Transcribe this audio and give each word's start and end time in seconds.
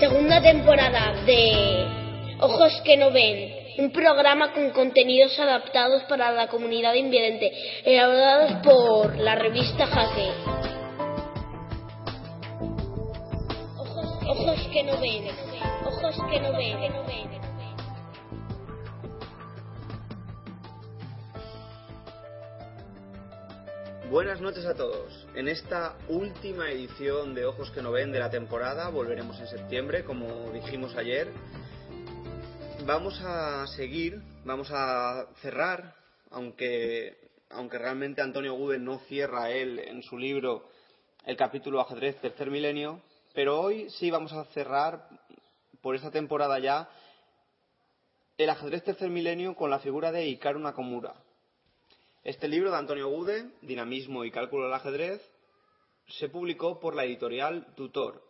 Segunda 0.00 0.40
temporada 0.40 1.12
de 1.26 1.86
Ojos 2.40 2.72
que 2.86 2.96
no 2.96 3.10
ven. 3.10 3.52
Un 3.76 3.92
programa 3.92 4.54
con 4.54 4.70
contenidos 4.70 5.38
adaptados 5.38 6.04
para 6.04 6.32
la 6.32 6.48
comunidad 6.48 6.94
invidente, 6.94 7.52
elaborados 7.84 8.52
por 8.64 9.18
la 9.18 9.34
revista 9.34 9.86
Jaque. 9.86 10.30
Ojos, 14.26 14.68
que 14.72 14.82
no 14.84 14.98
ven. 15.00 15.24
Buenas 24.10 24.40
noches 24.40 24.66
a 24.66 24.74
todos. 24.74 25.28
En 25.36 25.46
esta 25.46 25.96
última 26.08 26.68
edición 26.68 27.32
de 27.32 27.46
Ojos 27.46 27.70
que 27.70 27.80
no 27.80 27.92
ven 27.92 28.10
de 28.10 28.18
la 28.18 28.28
temporada, 28.28 28.88
volveremos 28.88 29.38
en 29.38 29.46
septiembre, 29.46 30.02
como 30.02 30.50
dijimos 30.50 30.96
ayer. 30.96 31.28
Vamos 32.84 33.20
a 33.22 33.68
seguir, 33.68 34.20
vamos 34.44 34.68
a 34.72 35.28
cerrar, 35.40 35.94
aunque, 36.32 37.30
aunque 37.50 37.78
realmente 37.78 38.20
Antonio 38.20 38.54
Gude 38.54 38.80
no 38.80 38.98
cierra 39.06 39.50
él 39.50 39.78
en 39.78 40.02
su 40.02 40.18
libro 40.18 40.68
el 41.24 41.36
capítulo 41.36 41.80
Ajedrez 41.80 42.20
Tercer 42.20 42.50
Milenio, 42.50 43.00
pero 43.32 43.60
hoy 43.60 43.90
sí 43.90 44.10
vamos 44.10 44.32
a 44.32 44.44
cerrar 44.46 45.08
por 45.80 45.94
esta 45.94 46.10
temporada 46.10 46.58
ya 46.58 46.88
el 48.38 48.50
Ajedrez 48.50 48.82
Tercer 48.82 49.08
Milenio 49.08 49.54
con 49.54 49.70
la 49.70 49.78
figura 49.78 50.10
de 50.10 50.26
Hikaru 50.26 50.58
Nakamura 50.58 51.14
este 52.22 52.48
libro 52.48 52.70
de 52.70 52.76
Antonio 52.76 53.08
Gude, 53.08 53.50
Dinamismo 53.62 54.24
y 54.24 54.30
Cálculo 54.30 54.64
del 54.64 54.74
Ajedrez, 54.74 55.22
se 56.06 56.28
publicó 56.28 56.78
por 56.78 56.94
la 56.94 57.04
editorial 57.04 57.74
Tutor. 57.76 58.22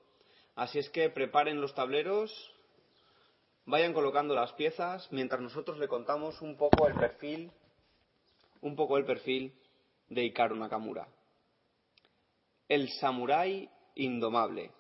Así 0.55 0.79
es 0.79 0.89
que 0.91 1.11
preparen 1.11 1.61
los 1.61 1.75
tableros, 1.75 2.33
vayan 3.65 3.93
colocando 3.93 4.35
las 4.35 4.53
piezas 4.53 5.11
mientras 5.11 5.41
nosotros 5.41 5.79
le 5.79 5.89
contamos 5.89 6.41
un 6.41 6.57
poco 6.57 6.87
el 6.87 6.95
perfil, 6.95 7.51
un 8.61 8.77
poco 8.77 8.97
el 8.97 9.05
perfil 9.05 9.55
de 10.09 10.25
Hikaru 10.25 10.55
Nakamura. 10.55 11.09
El 12.69 12.89
samurái 13.01 13.69
indomable. 13.97 14.71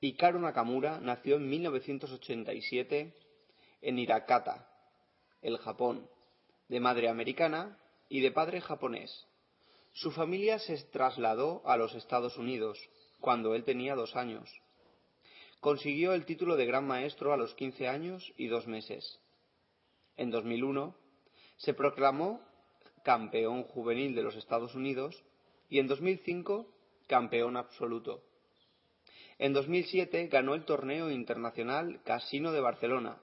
Hikaru 0.00 0.38
Nakamura 0.38 0.98
nació 0.98 1.36
en 1.36 1.48
1987 1.50 3.14
en 3.82 3.98
Hirakata, 3.98 4.66
el 5.42 5.58
Japón 5.58 6.08
de 6.70 6.78
madre 6.78 7.08
americana 7.08 7.76
y 8.08 8.20
de 8.20 8.30
padre 8.30 8.60
japonés. 8.60 9.26
Su 9.92 10.12
familia 10.12 10.60
se 10.60 10.76
trasladó 10.84 11.62
a 11.66 11.76
los 11.76 11.96
Estados 11.96 12.38
Unidos 12.38 12.78
cuando 13.18 13.56
él 13.56 13.64
tenía 13.64 13.96
dos 13.96 14.14
años. 14.14 14.48
Consiguió 15.58 16.14
el 16.14 16.24
título 16.24 16.56
de 16.56 16.66
gran 16.66 16.86
maestro 16.86 17.32
a 17.32 17.36
los 17.36 17.54
15 17.56 17.88
años 17.88 18.32
y 18.36 18.46
dos 18.46 18.68
meses. 18.68 19.18
En 20.16 20.30
2001 20.30 20.94
se 21.56 21.74
proclamó 21.74 22.40
campeón 23.02 23.64
juvenil 23.64 24.14
de 24.14 24.22
los 24.22 24.36
Estados 24.36 24.76
Unidos 24.76 25.24
y 25.68 25.80
en 25.80 25.88
2005 25.88 26.72
campeón 27.08 27.56
absoluto. 27.56 28.22
En 29.38 29.52
2007 29.54 30.28
ganó 30.28 30.54
el 30.54 30.64
torneo 30.64 31.10
internacional 31.10 32.00
Casino 32.04 32.52
de 32.52 32.60
Barcelona, 32.60 33.20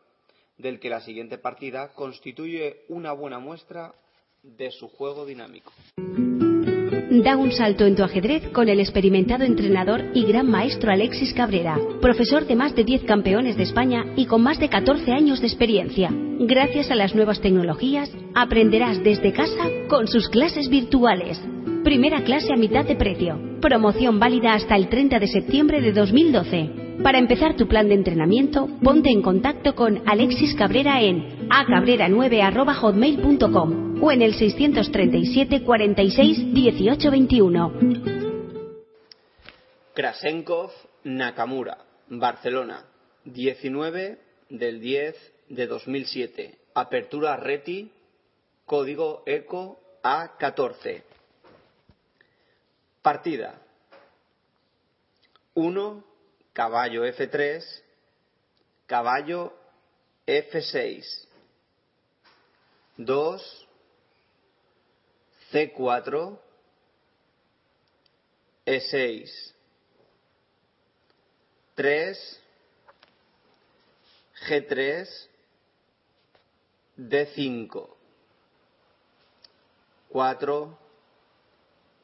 del 0.57 0.79
que 0.79 0.89
la 0.89 1.01
siguiente 1.01 1.37
partida 1.37 1.93
constituye 1.93 2.85
una 2.89 3.11
buena 3.11 3.39
muestra 3.39 3.93
de 4.43 4.71
su 4.71 4.87
juego 4.87 5.25
dinámico. 5.25 5.71
Da 7.09 7.37
un 7.37 7.51
salto 7.51 7.85
en 7.85 7.95
tu 7.95 8.03
ajedrez 8.03 8.49
con 8.49 8.69
el 8.69 8.79
experimentado 8.79 9.43
entrenador 9.43 10.03
y 10.13 10.25
gran 10.25 10.49
maestro 10.49 10.91
Alexis 10.91 11.33
Cabrera, 11.33 11.79
profesor 12.01 12.45
de 12.45 12.55
más 12.55 12.75
de 12.75 12.83
10 12.83 13.03
campeones 13.03 13.55
de 13.55 13.63
España 13.63 14.05
y 14.15 14.25
con 14.25 14.43
más 14.43 14.59
de 14.59 14.69
14 14.69 15.11
años 15.13 15.39
de 15.39 15.47
experiencia. 15.47 16.09
Gracias 16.39 16.91
a 16.91 16.95
las 16.95 17.15
nuevas 17.15 17.41
tecnologías, 17.41 18.11
aprenderás 18.35 19.01
desde 19.03 19.33
casa 19.33 19.69
con 19.87 20.07
sus 20.07 20.29
clases 20.29 20.69
virtuales. 20.69 21.41
Primera 21.83 22.23
clase 22.23 22.51
a 22.53 22.57
mitad 22.57 22.85
de 22.85 22.95
precio. 22.95 23.39
Promoción 23.61 24.19
válida 24.19 24.53
hasta 24.53 24.75
el 24.75 24.89
30 24.89 25.19
de 25.19 25.27
septiembre 25.27 25.81
de 25.81 25.93
2012. 25.93 26.86
Para 27.03 27.19
empezar 27.19 27.55
tu 27.55 27.67
plan 27.67 27.87
de 27.87 27.93
entrenamiento, 27.93 28.67
ponte 28.83 29.11
en 29.11 29.21
contacto 29.21 29.75
con 29.75 30.01
Alexis 30.07 30.55
Cabrera 30.55 30.99
en 31.01 31.47
acabrera9.hotmail.com 31.49 34.03
o 34.03 34.11
en 34.11 34.23
el 34.23 34.33
637 34.33 35.63
46 35.63 36.53
18 36.53 37.11
21. 37.11 37.73
Krasenkov 39.93 40.71
Nakamura, 41.03 41.77
Barcelona, 42.09 42.85
19 43.25 44.17
del 44.49 44.79
10 44.79 45.33
de 45.49 45.67
2007. 45.67 46.57
Apertura 46.73 47.37
Reti, 47.37 47.91
código 48.65 49.21
ECO 49.25 49.79
A14. 50.03 51.03
Partida. 53.01 53.61
1 55.53 56.06
caballo 56.57 57.03
F3, 57.05 57.61
caballo 58.87 59.53
F6, 60.25 61.27
2, 62.97 63.39
C4, 65.51 66.39
E6, 68.65 69.53
3, 71.75 72.39
G3, 74.47 75.07
D5, 76.97 77.87
4, 80.09 80.77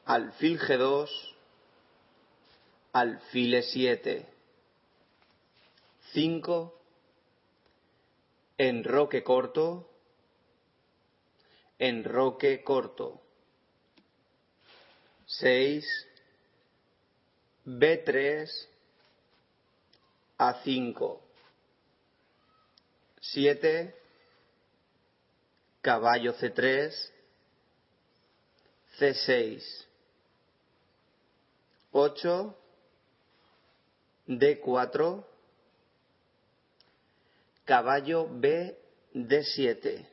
alfil 0.06 0.58
G2, 0.60 1.10
alfil 2.92 3.54
E7, 3.58 4.33
5, 6.14 6.80
enroque 8.56 9.24
corto, 9.24 9.90
enroque 11.76 12.62
corto. 12.62 13.20
6, 15.26 15.84
B3, 17.64 18.48
A5. 20.38 21.20
7, 23.18 23.94
caballo 25.80 26.32
C3, 26.34 27.10
C6. 29.00 29.84
8, 31.90 32.56
D4, 34.28 35.33
caballo 37.64 38.26
B 38.26 38.74
D7, 39.14 40.04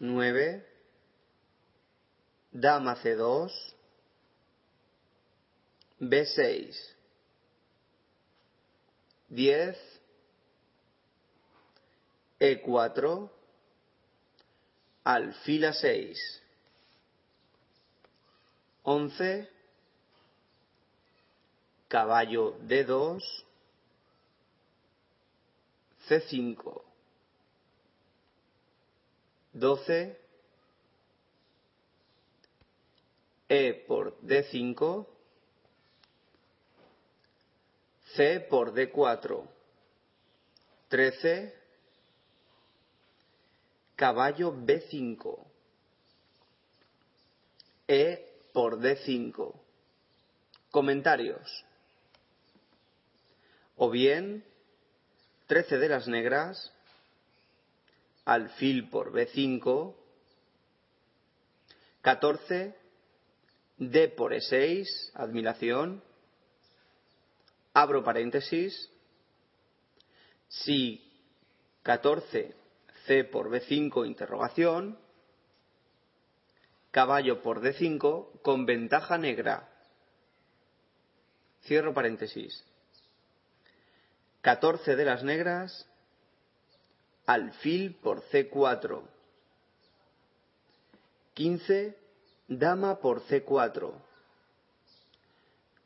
9, 0.00 0.62
dama 2.52 2.94
C2, 2.96 3.50
B6, 6.00 6.94
10, 9.30 9.76
E4, 12.40 13.28
alfil 15.04 15.64
A6, 15.64 16.40
11, 18.84 19.48
caballo 21.88 22.54
D2, 22.60 23.20
C5, 26.08 26.82
12, 29.52 30.26
E 33.48 33.74
por 33.86 34.20
D5, 34.22 35.06
C 38.14 38.40
por 38.40 38.72
D4. 38.72 39.48
13. 40.88 41.54
Caballo 43.94 44.52
B5. 44.52 45.38
E 47.88 48.40
por 48.52 48.78
D5. 48.78 49.54
Comentarios. 50.70 51.64
O 53.76 53.90
bien, 53.90 54.44
13 55.46 55.78
de 55.78 55.88
las 55.88 56.08
negras, 56.08 56.72
alfil 58.24 58.88
por 58.88 59.12
B5, 59.12 59.94
14, 62.02 62.74
D 63.78 64.08
por 64.08 64.32
E6, 64.32 64.86
admiración, 65.14 66.02
abro 67.74 68.02
paréntesis, 68.02 68.90
si 70.48 71.02
14, 71.82 72.54
C 73.06 73.24
por 73.24 73.50
B5, 73.50 74.06
interrogación, 74.06 74.98
caballo 76.90 77.42
por 77.42 77.60
D5 77.60 78.40
con 78.42 78.66
ventaja 78.66 79.18
negra. 79.18 79.68
Cierro 81.62 81.92
paréntesis. 81.92 82.64
14 84.46 84.94
de 84.94 85.04
las 85.04 85.24
negras, 85.24 85.88
alfil 87.26 87.96
por 87.96 88.22
C4. 88.30 89.02
15, 91.34 91.96
dama 92.46 93.00
por 93.00 93.26
C4. 93.26 93.92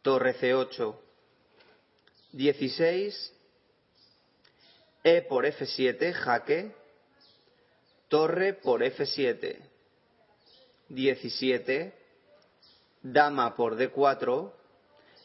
Torre 0.03 0.35
C8. 0.39 0.95
16, 2.33 3.33
E 5.05 5.23
por 5.23 5.47
F7, 5.47 6.13
jaque. 6.13 6.75
Torre 8.09 8.53
por 8.53 8.83
F7. 8.83 9.57
17, 10.91 11.95
dama 13.01 13.57
por 13.57 13.79
D4 13.79 14.53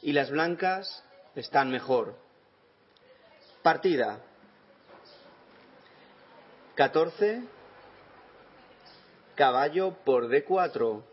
y 0.04 0.14
las 0.14 0.30
blancas 0.30 1.04
están 1.36 1.70
mejor. 1.70 2.24
Partida. 3.66 4.22
14, 6.76 7.42
caballo 9.34 9.96
por 10.06 10.30
D4, 10.30 11.04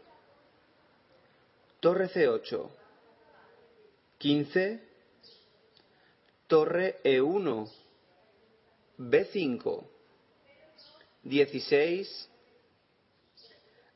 torre 1.80 2.10
C8, 2.10 2.68
15, 4.18 4.82
torre 6.46 7.00
E1, 7.04 7.72
B5, 8.98 9.86
16, 11.22 12.28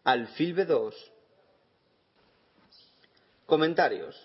Alfil 0.04 0.56
B2. 0.56 0.94
Comentarios. 3.44 4.16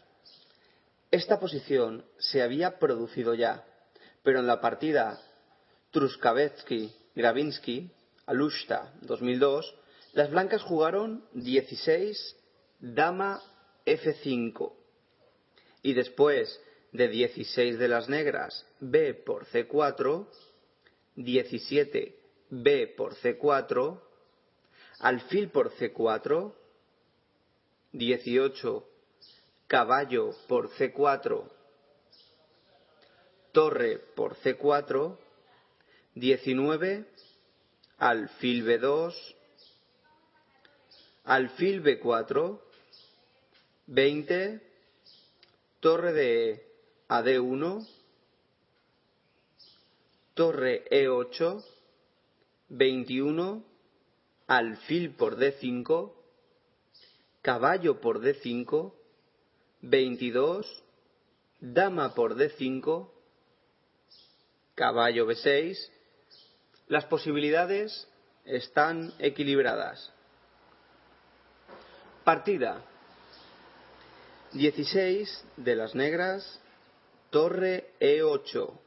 Esta 1.12 1.38
posición 1.38 2.06
se 2.18 2.42
había 2.42 2.80
producido 2.80 3.34
ya, 3.34 3.66
pero 4.24 4.40
en 4.40 4.48
la 4.48 4.62
partida 4.62 5.20
Truskavetsky-Gravinsky, 5.94 7.90
Alushta 8.26 8.94
2002, 9.02 9.76
las 10.14 10.30
blancas 10.30 10.62
jugaron 10.62 11.26
16 11.34 12.38
Dama 12.80 13.42
F5 13.86 14.74
y 15.84 15.94
después 15.94 16.60
de 16.92 17.08
16 17.08 17.80
de 17.80 17.88
las 17.88 18.10
negras 18.10 18.66
B 18.80 19.14
por 19.14 19.46
C4, 19.48 20.28
17 21.16 22.16
B 22.50 22.94
por 22.98 23.16
C4, 23.16 24.02
alfil 25.00 25.50
por 25.50 25.72
C4, 25.72 26.54
18, 27.94 28.88
caballo 29.68 30.32
por 30.48 30.70
C4, 30.72 31.50
torre 33.52 33.98
por 34.16 34.36
C4, 34.38 35.18
19, 36.16 37.06
alfil 37.98 38.66
B2, 38.66 39.14
alfil 41.26 41.84
B4, 41.84 42.60
20, 43.88 44.62
torre 45.80 46.14
de 46.14 46.66
AD1, 47.10 47.88
torre 50.34 50.86
E8, 50.90 51.64
21, 52.70 53.64
alfil 54.48 55.14
por 55.16 55.38
D5, 55.38 56.14
caballo 57.42 58.00
por 58.00 58.22
D5, 58.22 58.94
22, 59.82 60.84
dama 61.60 62.14
por 62.14 62.36
D5, 62.36 63.10
caballo 64.76 65.28
B6. 65.28 65.78
Las 66.88 67.06
posibilidades 67.06 68.08
están 68.46 69.14
equilibradas. 69.20 70.12
Partida. 72.24 72.84
16 74.54 75.46
de 75.58 75.76
las 75.76 75.96
negras, 75.96 76.60
torre 77.30 77.92
E8. 78.00 78.78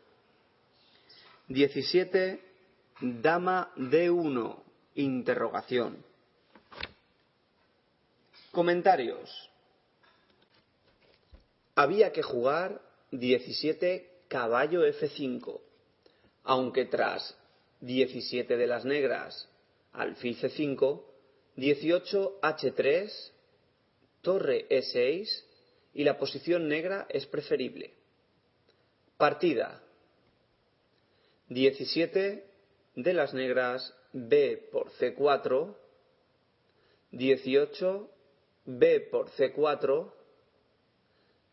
17, 1.49 2.41
dama 3.01 3.73
D1. 3.77 4.63
Interrogación. 4.97 6.05
Comentarios. 8.53 9.51
Había 11.75 12.13
que 12.13 12.23
jugar 12.23 12.81
17 13.11 14.15
caballo 14.29 14.87
F5, 14.87 15.61
aunque 16.45 16.85
tras 16.85 17.37
17 17.81 18.57
de 18.57 18.67
las 18.67 18.85
negras, 18.85 19.49
alfil 19.93 20.39
C5, 20.39 21.03
18 21.57 22.41
H3, 22.41 23.31
torre 24.23 24.69
E6 24.69 25.45
y 25.95 26.05
la 26.05 26.19
posición 26.19 26.69
negra 26.69 27.07
es 27.09 27.27
preferible. 27.27 27.95
Partida. 29.17 29.83
17 31.49 32.45
de 32.97 33.15
las 33.15 33.35
negras, 33.35 33.95
B 34.13 34.69
por 34.73 34.91
C4, 34.93 35.77
18, 37.13 38.11
B 38.67 39.01
por 39.01 39.31
C4, 39.31 40.13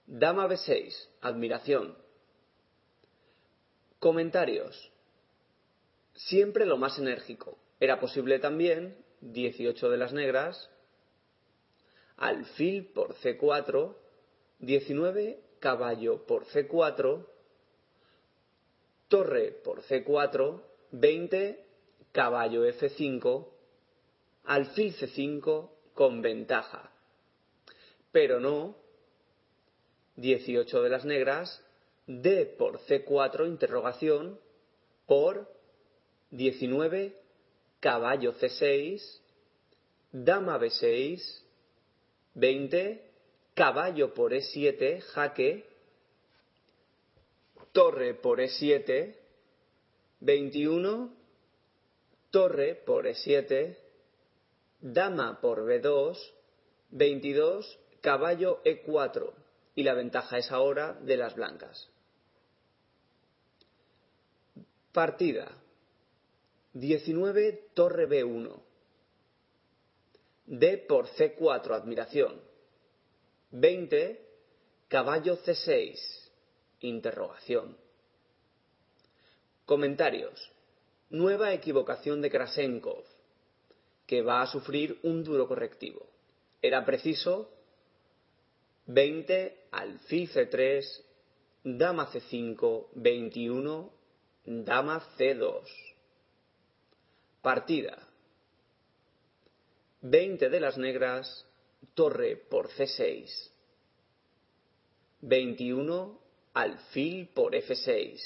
Dama 0.07 0.48
B6, 0.48 1.07
admiración. 1.21 2.00
Comentarios. 4.01 4.91
Siempre 6.15 6.65
lo 6.65 6.75
más 6.75 6.98
enérgico. 6.98 7.60
Era 7.79 8.00
posible 8.00 8.39
también 8.39 8.98
18 9.22 9.91
de 9.91 9.98
las 9.98 10.12
negras, 10.12 10.72
alfil 12.17 12.88
por 12.88 13.13
C4, 13.13 13.96
19 14.58 15.39
caballo 15.60 16.25
por 16.25 16.48
C4, 16.48 17.27
torre 19.08 19.51
por 19.63 19.84
C4, 19.84 20.63
20 20.93 21.63
caballo 22.12 22.65
F5, 22.65 23.50
alfil 24.46 24.96
C5 24.96 25.70
con 25.93 26.24
ventaja. 26.24 26.91
Pero 28.12 28.39
no 28.39 28.77
18 30.15 30.81
de 30.81 30.89
las 30.89 31.05
negras, 31.05 31.63
D 32.19 32.45
por 32.57 32.79
C4 32.79 33.47
interrogación 33.47 34.39
por 35.05 35.47
19 36.31 37.15
caballo 37.79 38.33
C6, 38.33 39.01
dama 40.11 40.59
B6, 40.59 41.21
20 42.33 43.01
caballo 43.53 44.13
por 44.13 44.33
E7 44.33 45.01
jaque, 45.01 45.65
torre 47.71 48.13
por 48.13 48.39
E7, 48.39 49.15
21 50.19 51.15
torre 52.29 52.75
por 52.75 53.05
E7, 53.05 53.77
dama 54.79 55.39
por 55.41 55.65
B2, 55.65 56.17
22, 56.91 57.79
caballo 58.01 58.61
E4 58.63 59.33
y 59.75 59.83
la 59.83 59.93
ventaja 59.93 60.37
es 60.37 60.51
ahora 60.51 60.93
de 60.93 61.17
las 61.17 61.35
blancas. 61.35 61.90
Partida. 64.91 65.50
19, 66.74 67.69
torre 67.74 68.07
B1. 68.10 68.62
D 70.48 70.77
por 70.79 71.07
C4, 71.07 71.75
admiración. 71.75 72.41
20, 73.51 74.19
caballo 74.89 75.38
C6. 75.38 75.98
interrogación. 76.81 77.77
Comentarios. 79.65 80.51
Nueva 81.10 81.53
equivocación 81.53 82.21
de 82.21 82.29
Krasenkov, 82.29 83.03
que 84.07 84.21
va 84.21 84.41
a 84.41 84.48
sufrir 84.48 85.00
un 85.03 85.24
duro 85.24 85.48
correctivo. 85.48 86.05
Era 86.62 86.83
preciso 86.86 87.50
20 88.88 89.67
alfil 89.71 90.29
C3, 90.29 91.01
dama 91.63 92.12
C5, 92.12 92.88
21, 92.95 94.00
dama 94.45 95.01
C2. 95.17 95.63
Partida. 97.41 98.07
20 100.01 100.50
de 100.50 100.60
las 100.60 100.77
negras, 100.77 101.45
torre 101.93 102.36
por 102.36 102.69
C6. 102.69 103.51
21, 105.21 106.19
alfil 106.53 107.27
por 107.29 107.53
F6. 107.53 108.19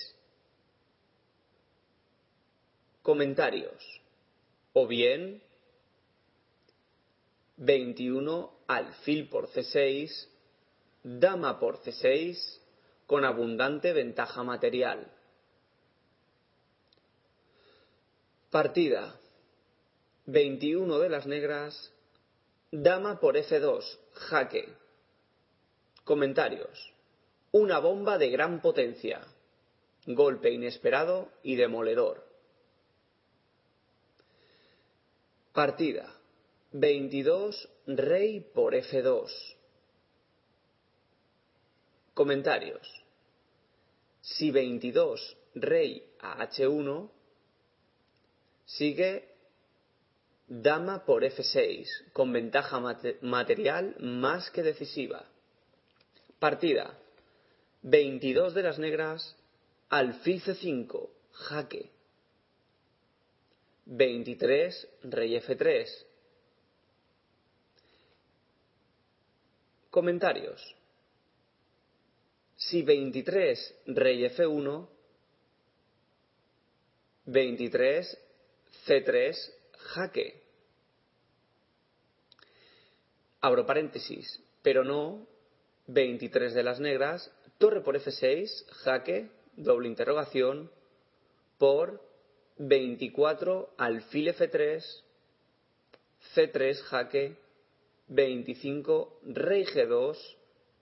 Comentarios. 3.02 4.02
O 4.74 4.88
bien 4.88 5.42
21 7.58 8.52
alfil 8.68 9.30
por 9.30 9.48
C6, 9.50 10.28
dama 11.04 11.60
por 11.60 11.80
C6, 11.82 12.60
con 13.06 13.24
abundante 13.24 13.94
ventaja 13.94 14.44
material. 14.44 15.15
Partida. 18.56 19.20
21 20.28 21.00
de 21.00 21.10
las 21.10 21.26
negras, 21.26 21.92
dama 22.72 23.20
por 23.20 23.36
F2, 23.36 23.84
jaque. 24.14 24.70
Comentarios. 26.06 26.94
Una 27.52 27.80
bomba 27.80 28.18
de 28.18 28.30
gran 28.30 28.62
potencia. 28.62 29.28
Golpe 30.06 30.52
inesperado 30.52 31.34
y 31.44 31.58
demoledor. 31.58 32.26
Partida. 35.52 36.16
22 36.72 37.68
rey 37.88 38.40
por 38.40 38.74
F2. 38.74 39.34
Comentarios. 42.14 43.04
Si 44.22 44.50
22 44.50 45.36
rey 45.56 46.10
a 46.22 46.38
H1, 46.48 47.10
sigue 48.66 49.36
dama 50.48 51.06
por 51.06 51.24
F6, 51.24 51.88
con 52.14 52.32
ventaja 52.32 52.80
material 53.22 53.96
más 54.00 54.50
que 54.52 54.64
decisiva. 54.64 55.26
Partida. 56.40 56.98
22 57.82 58.54
de 58.54 58.64
las 58.64 58.80
negras, 58.80 59.36
alfil 59.90 60.42
C5, 60.42 61.10
jaque. 61.32 61.92
23, 63.86 64.88
rey 65.04 65.36
F3. 65.36 65.88
Comentarios. 69.92 70.76
Si 72.58 72.82
23, 72.82 73.76
rey 73.86 74.24
F1, 74.26 74.88
23, 77.26 78.25
C3, 78.88 79.36
jaque. 79.94 80.42
Abro 83.42 83.66
paréntesis, 83.66 84.42
pero 84.62 84.84
no 84.84 85.28
23 85.88 86.54
de 86.54 86.64
las 86.64 86.80
negras, 86.80 87.32
torre 87.58 87.82
por 87.82 87.96
F6, 87.96 88.66
jaque, 88.84 89.30
doble 89.56 89.88
interrogación, 89.88 90.72
por 91.58 92.02
24 92.58 93.74
alfil 93.78 94.30
F3, 94.30 94.84
C3 96.36 96.82
jaque, 96.84 97.38
25 98.08 99.20
rey 99.24 99.66
G2 99.66 100.18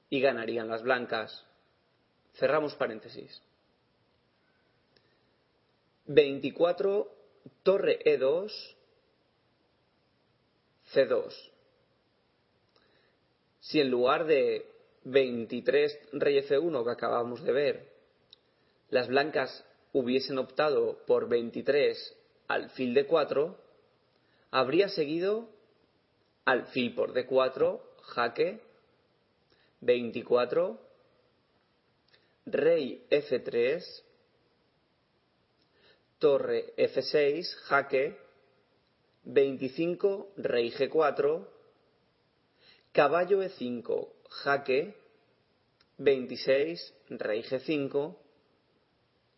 y 0.10 0.20
ganarían 0.20 0.68
las 0.68 0.84
blancas. 0.84 1.46
Cerramos 2.34 2.76
paréntesis. 2.76 3.42
24 6.06 7.13
torre 7.64 8.00
E2, 8.06 8.52
C2. 10.94 11.34
Si 13.60 13.80
en 13.80 13.90
lugar 13.90 14.26
de 14.26 14.66
23 15.06 16.00
rey 16.14 16.38
F1 16.40 16.84
que 16.84 16.92
acabamos 16.92 17.44
de 17.44 17.52
ver, 17.52 17.94
las 18.90 19.08
blancas 19.08 19.66
hubiesen 19.94 20.38
optado 20.38 21.00
por 21.06 21.30
23 21.30 22.16
alfil 22.48 22.96
D4, 22.96 23.56
habría 24.52 24.90
seguido 24.90 25.50
alfil 26.46 26.94
por 26.94 27.14
D4, 27.14 27.82
jaque, 28.02 28.60
24, 29.82 30.80
rey 32.46 33.06
F3, 33.10 34.04
torre 36.24 36.74
F6, 36.78 37.54
jaque, 37.68 38.18
25, 39.26 40.32
rey 40.38 40.72
G4, 40.72 41.46
caballo 42.94 43.44
E5, 43.44 44.08
jaque, 44.30 44.96
26, 45.98 46.94
rey 47.10 47.44
G5, 47.44 48.16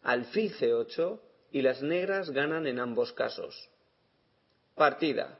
alfil 0.03 0.53
C8 0.53 1.19
y 1.53 1.63
las 1.63 1.81
negras 1.81 2.29
ganan 2.29 2.67
en 2.67 2.79
ambos 2.79 3.13
casos. 3.13 3.67
Partida. 4.75 5.39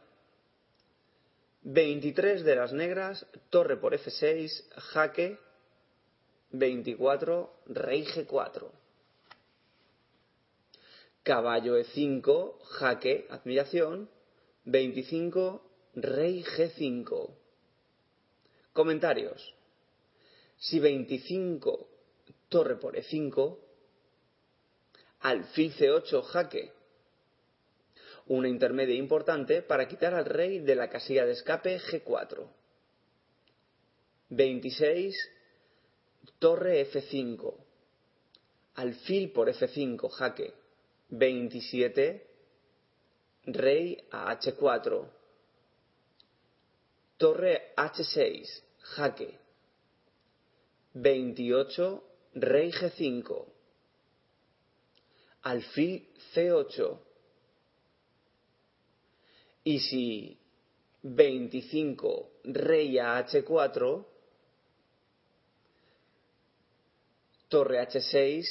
23 1.62 2.44
de 2.44 2.56
las 2.56 2.74
negras, 2.74 3.24
torre 3.52 3.78
por 3.78 3.94
F6, 3.94 4.64
jaque, 4.94 5.38
24, 6.50 7.54
rey 7.68 8.04
G4. 8.04 8.85
Caballo 11.26 11.76
E5, 11.80 12.60
jaque, 12.78 13.26
admiración, 13.32 14.12
25, 14.66 15.60
rey 15.96 16.44
G5. 16.44 17.36
Comentarios. 18.72 19.56
Si 20.60 20.80
25, 20.80 21.90
torre 22.48 22.76
por 22.76 22.96
E5, 22.96 23.58
alfil 25.22 25.74
C8 25.74 26.22
jaque. 26.22 26.74
Una 28.28 28.48
intermedia 28.48 28.94
importante 28.94 29.64
para 29.64 29.88
quitar 29.88 30.14
al 30.14 30.26
rey 30.26 30.60
de 30.60 30.76
la 30.76 30.92
casilla 30.92 31.26
de 31.26 31.32
escape 31.32 31.80
G4. 31.80 32.48
26, 34.30 35.32
torre 36.38 36.88
F5. 36.88 37.56
Alfil 38.76 39.32
por 39.32 39.50
F5 39.50 40.08
jaque. 40.12 40.65
27, 41.10 42.22
rey 43.46 44.04
a 44.12 44.36
H4. 44.36 45.06
Torre 47.18 47.74
H6 47.76 48.62
jaque. 48.96 49.40
28, 50.94 52.02
rey 52.36 52.72
G5 52.72 53.56
alfil 55.46 56.08
C8. 56.34 57.00
Y 59.64 59.80
si 59.80 60.38
25 61.02 62.30
rey 62.44 63.00
a 63.00 63.20
H4, 63.20 64.06
torre 67.48 67.80
H6, 67.82 68.46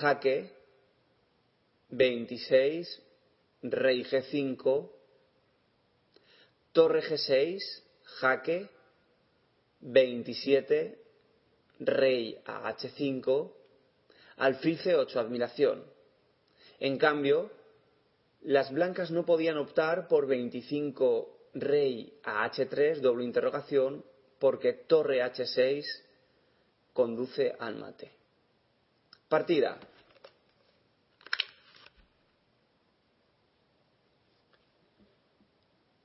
jaque, 0.00 0.63
26, 1.96 3.02
rey 3.62 4.04
G5, 4.04 4.90
torre 6.72 7.02
G6, 7.02 7.60
jaque, 8.20 8.68
27, 9.80 10.98
rey 11.80 12.40
a 12.46 12.74
H5, 12.74 13.52
alfil 14.38 14.78
C8, 14.78 15.16
admiración. 15.16 15.84
En 16.80 16.98
cambio, 16.98 17.50
las 18.42 18.72
blancas 18.72 19.10
no 19.10 19.24
podían 19.24 19.56
optar 19.56 20.08
por 20.08 20.26
25 20.26 21.50
rey 21.54 22.18
a 22.24 22.50
H3, 22.50 22.96
doble 23.00 23.24
interrogación, 23.24 24.04
porque 24.38 24.72
torre 24.72 25.22
H6 25.22 25.84
conduce 26.92 27.54
al 27.58 27.76
mate. 27.76 28.10
Partida. 29.28 29.78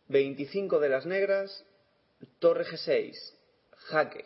Veinticinco 0.09 0.79
de 0.79 0.89
las 0.89 1.05
negras, 1.05 1.63
torre 2.39 2.65
G6, 2.65 3.15
jaque. 3.75 4.25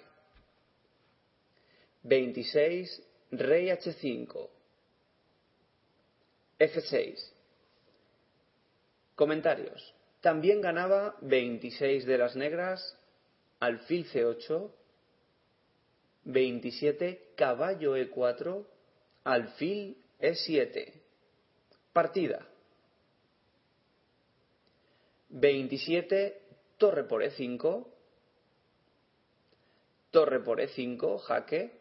Veintiséis, 2.03 3.03
Rey 3.31 3.67
H5. 3.67 4.49
F6. 6.57 7.31
Comentarios. 9.15 9.93
También 10.21 10.61
ganaba 10.61 11.17
26 11.19 12.05
de 12.05 12.17
las 12.17 12.37
negras, 12.37 12.97
alfil 13.59 14.09
C8, 14.09 14.71
27 16.23 17.33
caballo 17.35 17.97
E4, 17.97 18.65
alfil 19.25 19.97
E7. 20.21 20.93
Partida. 21.91 22.47
27 25.33 26.41
torre 26.77 27.03
por 27.05 27.23
E5, 27.23 27.87
torre 30.11 30.39
por 30.41 30.59
E5, 30.59 31.19
jaque, 31.21 31.71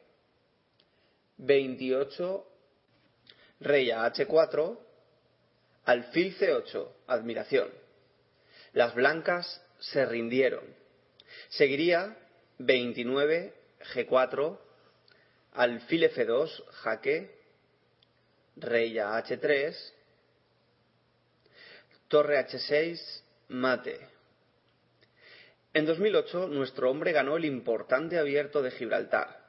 28 1.37 2.47
rey 3.61 3.91
a 3.91 4.11
H4, 4.11 4.79
alfil 5.85 6.39
C8, 6.39 6.89
admiración. 7.07 7.69
Las 8.73 8.95
blancas 8.95 9.63
se 9.81 10.07
rindieron. 10.07 10.65
Seguiría 11.51 12.17
29 12.59 13.55
G4, 13.95 14.59
alfil 15.53 16.05
F2, 16.05 16.65
jaque, 16.71 17.39
rey 18.57 18.99
a 18.99 19.23
H3, 19.23 19.77
torre 22.09 22.39
H6, 22.47 23.22
mate. 23.53 24.01
En 25.75 25.85
2008 25.85 26.49
nuestro 26.49 26.91
hombre 26.91 27.13
ganó 27.13 27.37
el 27.37 27.45
importante 27.45 28.19
abierto 28.19 28.63
de 28.63 28.71
Gibraltar 28.71 29.43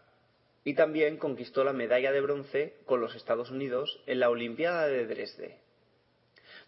y 0.66 0.76
también 0.76 1.18
conquistó 1.18 1.64
la 1.64 1.74
medalla 1.74 2.12
de 2.12 2.22
bronce 2.22 2.76
con 2.86 3.00
los 3.00 3.16
Estados 3.16 3.50
Unidos 3.50 4.02
en 4.06 4.20
la 4.20 4.30
Olimpiada 4.30 4.88
de 4.88 5.06
Dresde. 5.08 5.58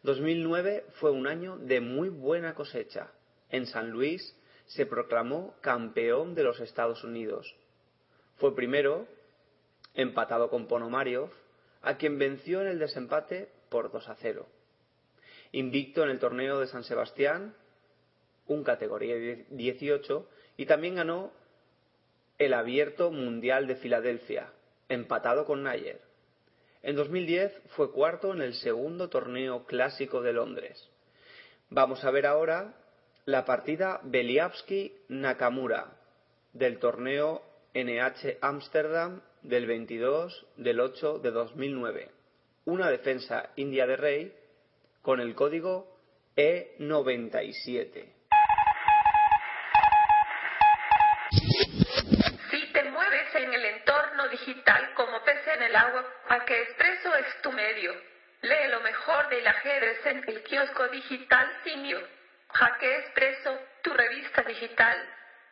2009 0.03 0.85
fue 0.99 1.11
un 1.11 1.27
año 1.27 1.57
de 1.57 1.81
muy 1.81 2.09
buena 2.09 2.53
cosecha. 2.53 3.11
En 3.49 3.65
San 3.65 3.91
Luis 3.91 4.35
se 4.67 4.85
proclamó 4.85 5.55
campeón 5.61 6.35
de 6.35 6.43
los 6.43 6.59
Estados 6.59 7.03
Unidos. 7.03 7.53
Fue 8.37 8.55
primero, 8.55 9.07
empatado 9.93 10.49
con 10.49 10.67
Ponomariov, 10.67 11.31
a 11.81 11.97
quien 11.97 12.17
venció 12.17 12.61
en 12.61 12.67
el 12.67 12.79
desempate 12.79 13.49
por 13.69 13.91
2 13.91 14.09
a 14.09 14.15
0. 14.15 14.47
Invicto 15.55 16.03
en 16.03 16.09
el 16.09 16.19
torneo 16.19 16.59
de 16.59 16.67
San 16.67 16.83
Sebastián, 16.83 17.55
un 18.45 18.65
categoría 18.65 19.15
18, 19.50 20.29
y 20.57 20.65
también 20.65 20.95
ganó 20.95 21.31
el 22.38 22.53
Abierto 22.53 23.09
Mundial 23.09 23.65
de 23.65 23.77
Filadelfia, 23.77 24.51
empatado 24.89 25.45
con 25.45 25.63
Nayer. 25.63 26.01
En 26.83 26.97
2010 26.97 27.53
fue 27.69 27.93
cuarto 27.93 28.33
en 28.33 28.41
el 28.41 28.53
segundo 28.55 29.07
torneo 29.07 29.65
clásico 29.65 30.21
de 30.21 30.33
Londres. 30.33 30.89
Vamos 31.69 32.03
a 32.03 32.12
ver 32.12 32.25
ahora 32.25 32.74
la 33.24 33.45
partida 33.45 34.01
Beliavsky-Nakamura 34.03 35.85
del 36.51 36.79
torneo 36.79 37.43
NH 37.74 38.39
Amsterdam 38.41 39.21
del 39.41 39.67
22 39.67 40.47
del 40.57 40.81
8 40.81 41.19
de 41.19 41.31
2009. 41.31 42.12
Una 42.65 42.89
defensa 42.89 43.51
india 43.55 43.88
de 43.88 43.95
rey 43.95 44.33
con 45.05 45.19
el 45.19 45.35
código 45.35 45.88
E97. 46.35 48.15
digital 54.29 54.93
como 54.95 55.24
pez 55.24 55.47
en 55.47 55.63
el 55.63 55.75
agua, 55.75 56.03
a 56.29 56.44
que 56.46 56.61
Expreso 56.63 57.15
es 57.15 57.41
tu 57.41 57.51
medio. 57.51 57.94
Lee 58.41 58.70
lo 58.70 58.81
mejor 58.81 59.29
del 59.29 59.46
ajedrez 59.48 60.05
en 60.07 60.24
el 60.27 60.44
kiosco 60.44 60.87
digital 60.89 61.51
Simio. 61.63 62.01
Jaque 62.50 62.98
Expreso, 63.00 63.59
tu 63.83 63.94
revista 63.94 64.41
digital. 64.41 64.98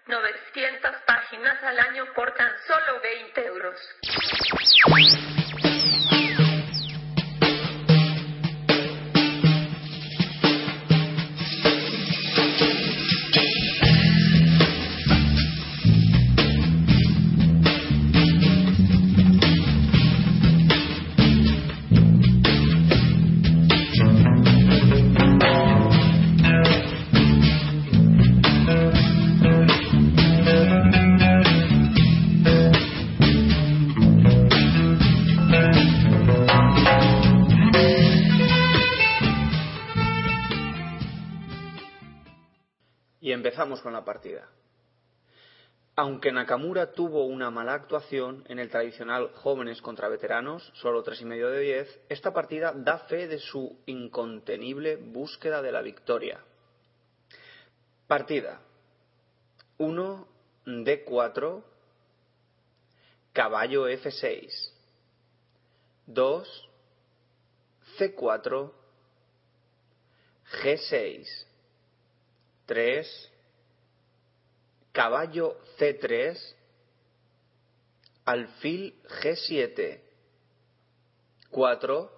900 0.08 0.96
páginas 1.06 1.64
al 1.64 1.80
año 1.80 2.06
por 2.14 2.34
tan 2.34 2.52
solo 2.68 3.00
20 3.02 3.46
euros. 3.46 3.80
Empezamos 43.54 43.82
con 43.82 43.94
la 43.94 44.04
partida. 44.04 44.50
Aunque 45.96 46.32
Nakamura 46.32 46.92
tuvo 46.92 47.26
una 47.26 47.52
mala 47.52 47.76
actuación 47.76 48.44
en 48.48 48.58
el 48.58 48.72
tradicional 48.72 49.30
jóvenes 49.36 49.80
contra 49.80 50.08
veteranos, 50.08 50.72
solo 50.74 51.04
tres 51.04 51.22
y 51.22 51.26
medio 51.26 51.52
de 51.52 51.60
10, 51.60 52.00
esta 52.10 52.34
partida 52.34 52.74
da 52.76 52.98
fe 52.98 53.28
de 53.28 53.38
su 53.38 53.78
incontenible 53.86 54.96
búsqueda 54.96 55.62
de 55.62 55.72
la 55.72 55.84
victoria. 55.84 56.40
Partida 58.08 58.60
1 59.78 60.28
D4 60.66 61.64
caballo 63.34 63.88
F6 63.88 64.72
2 66.08 66.70
C4 68.00 68.72
G6 70.64 71.46
3 72.66 73.33
caballo 74.94 75.58
C3, 75.78 76.38
alfil 78.26 78.94
G7, 79.22 80.00
4, 81.50 82.10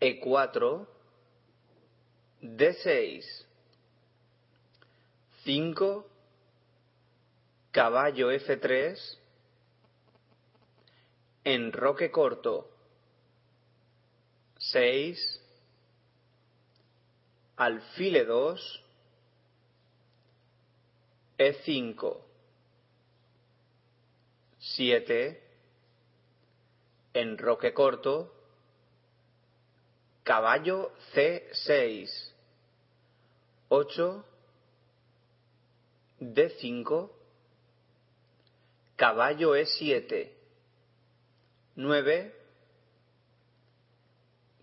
E4, 0.00 0.86
D6, 2.42 3.46
5, 5.44 6.04
caballo 7.70 8.30
F3, 8.32 9.16
enroque 11.44 12.10
corto, 12.10 12.68
6, 14.58 15.40
alfil 17.54 18.16
E2, 21.40 21.96
e5, 21.96 22.20
7, 24.58 25.42
enroque 27.14 27.72
corto, 27.72 28.30
caballo 30.22 30.92
C6, 31.14 32.32
8, 33.68 34.24
D5, 36.20 37.08
caballo 38.96 39.54
E7, 39.54 40.28
9, 41.76 42.34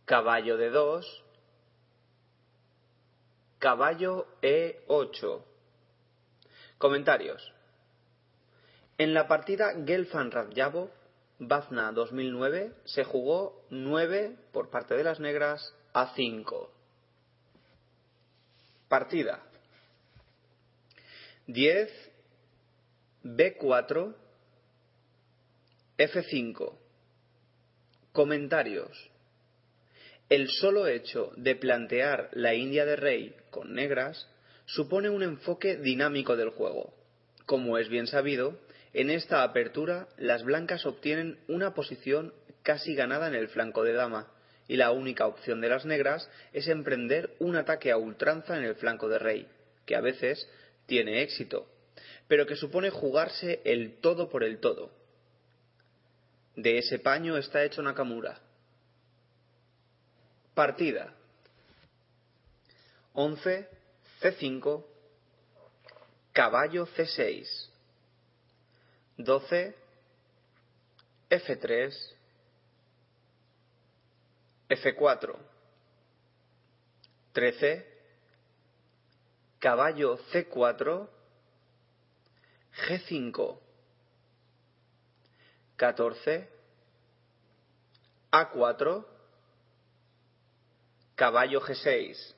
caballo 0.06 0.58
D2, 0.58 1.22
caballo 3.58 4.28
E8. 4.44 5.47
Comentarios. 6.78 7.54
En 9.00 9.14
la 9.14 9.28
partida 9.28 9.74
Gelfand 9.86 10.34
Radjabov, 10.34 10.90
Bazna 11.40 11.92
2009, 11.92 12.72
se 12.86 13.04
jugó 13.04 13.64
9 13.70 14.36
por 14.52 14.70
parte 14.70 14.96
de 14.96 15.04
las 15.04 15.20
negras 15.20 15.74
a 15.94 16.14
5. 16.16 16.72
Partida 18.88 19.44
10 21.48 21.90
B4 23.24 24.16
F5 25.98 26.78
Comentarios 28.12 29.10
El 30.30 30.50
solo 30.50 30.88
hecho 30.88 31.32
de 31.36 31.56
plantear 31.56 32.30
la 32.34 32.54
India 32.54 32.86
de 32.86 32.96
Rey 32.96 33.36
con 33.50 33.74
negras 33.74 34.28
supone 34.68 35.10
un 35.10 35.24
enfoque 35.24 35.78
dinámico 35.78 36.36
del 36.36 36.50
juego. 36.50 36.94
Como 37.46 37.78
es 37.80 37.90
bien 37.90 38.06
sabido, 38.06 38.60
En 38.94 39.10
esta 39.12 39.44
apertura, 39.44 40.08
las 40.18 40.44
blancas 40.44 40.86
obtienen 40.86 41.38
una 41.48 41.74
posición 41.74 42.34
casi 42.64 42.96
ganada 42.96 43.28
en 43.28 43.36
el 43.36 43.48
flanco 43.50 43.84
de 43.84 43.94
dama, 43.94 44.32
y 44.68 44.76
la 44.76 44.92
única 44.92 45.28
opción 45.28 45.62
de 45.62 45.70
las 45.70 45.86
negras 45.86 46.30
es 46.52 46.68
emprender 46.68 47.36
un 47.40 47.56
ataque 47.56 47.92
a 47.92 47.98
ultranza 47.98 48.58
en 48.58 48.64
el 48.64 48.76
flanco 48.76 49.08
de 49.08 49.20
rey, 49.20 49.48
que 49.86 49.96
a 49.96 50.02
veces 50.02 50.50
tiene 50.88 51.22
éxito, 51.22 51.70
pero 52.28 52.48
que 52.48 52.56
supone 52.56 52.90
jugarse 52.90 53.62
el 53.66 53.98
todo 54.02 54.30
por 54.30 54.44
el 54.44 54.60
todo. 54.60 54.92
De 56.56 56.80
ese 56.80 56.98
paño 56.98 57.38
está 57.38 57.64
hecho 57.64 57.84
Nakamura. 57.84 58.40
Partida. 60.56 61.14
11, 63.14 63.77
C5, 64.22 64.84
caballo 66.34 66.86
C6, 66.88 67.70
12, 69.18 69.76
F3, 71.30 71.94
F4, 74.70 75.36
13, 77.34 77.86
caballo 79.60 80.18
C4, 80.32 81.08
G5, 82.74 83.58
14, 85.78 86.48
A4, 88.32 89.06
caballo 91.16 91.62
G6, 91.62 92.37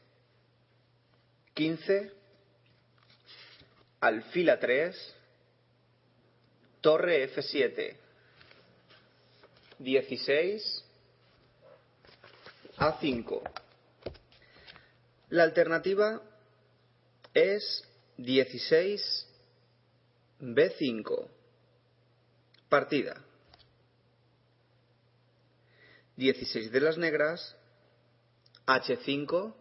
15, 1.60 2.10
alfil 4.00 4.48
A3, 4.48 4.96
torre 6.80 7.30
F7, 7.36 7.98
16, 9.78 10.86
A5. 12.78 13.42
La 15.32 15.44
alternativa 15.44 16.22
es 17.34 17.84
16, 18.16 19.28
B5. 20.40 21.28
Partida. 22.70 23.22
16 26.16 26.72
de 26.72 26.80
las 26.80 26.98
negras, 26.98 27.58
H5, 28.66 29.59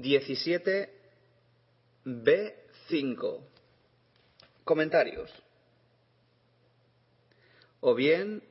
17 0.00 0.90
B5. 2.04 3.40
Comentarios. 4.64 5.30
O 7.80 7.94
bien 7.94 8.42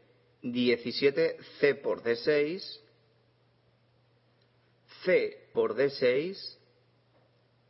17 0.42 1.38
C 1.60 1.76
por 1.76 2.04
D6, 2.04 2.80
C 5.04 5.50
por 5.54 5.76
D6, 5.76 6.58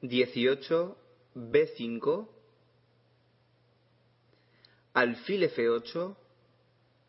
18 0.01 0.97
B5, 1.35 2.29
alfil 4.93 5.43
F8, 5.43 6.15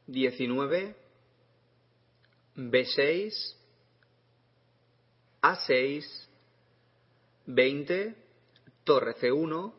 19 0.06 0.96
B6, 2.56 3.56
A6, 5.42 6.27
20, 7.48 8.14
torre 8.84 9.14
C1, 9.14 9.72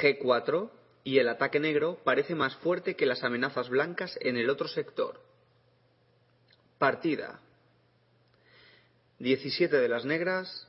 G4 0.00 0.70
y 1.02 1.18
el 1.18 1.28
ataque 1.28 1.58
negro 1.58 1.98
parece 2.04 2.36
más 2.36 2.54
fuerte 2.56 2.94
que 2.94 3.06
las 3.06 3.24
amenazas 3.24 3.68
blancas 3.68 4.16
en 4.20 4.36
el 4.36 4.50
otro 4.50 4.68
sector. 4.68 5.20
Partida. 6.78 7.40
17 9.18 9.76
de 9.76 9.88
las 9.88 10.04
negras, 10.04 10.68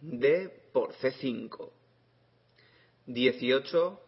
D 0.00 0.48
por 0.72 0.94
C5. 0.94 1.70
18, 3.04 4.00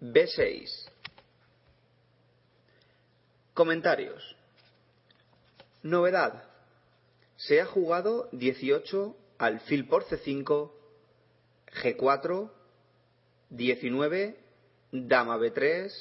B6. 0.00 0.90
Comentarios. 3.52 4.34
Novedad. 5.82 6.53
Se 7.36 7.60
ha 7.60 7.66
jugado 7.66 8.28
18 8.32 9.16
alfil 9.38 9.86
por 9.88 10.04
C5, 10.06 10.70
G4, 11.82 12.50
19, 13.50 14.36
dama 14.92 15.36
B3, 15.38 15.92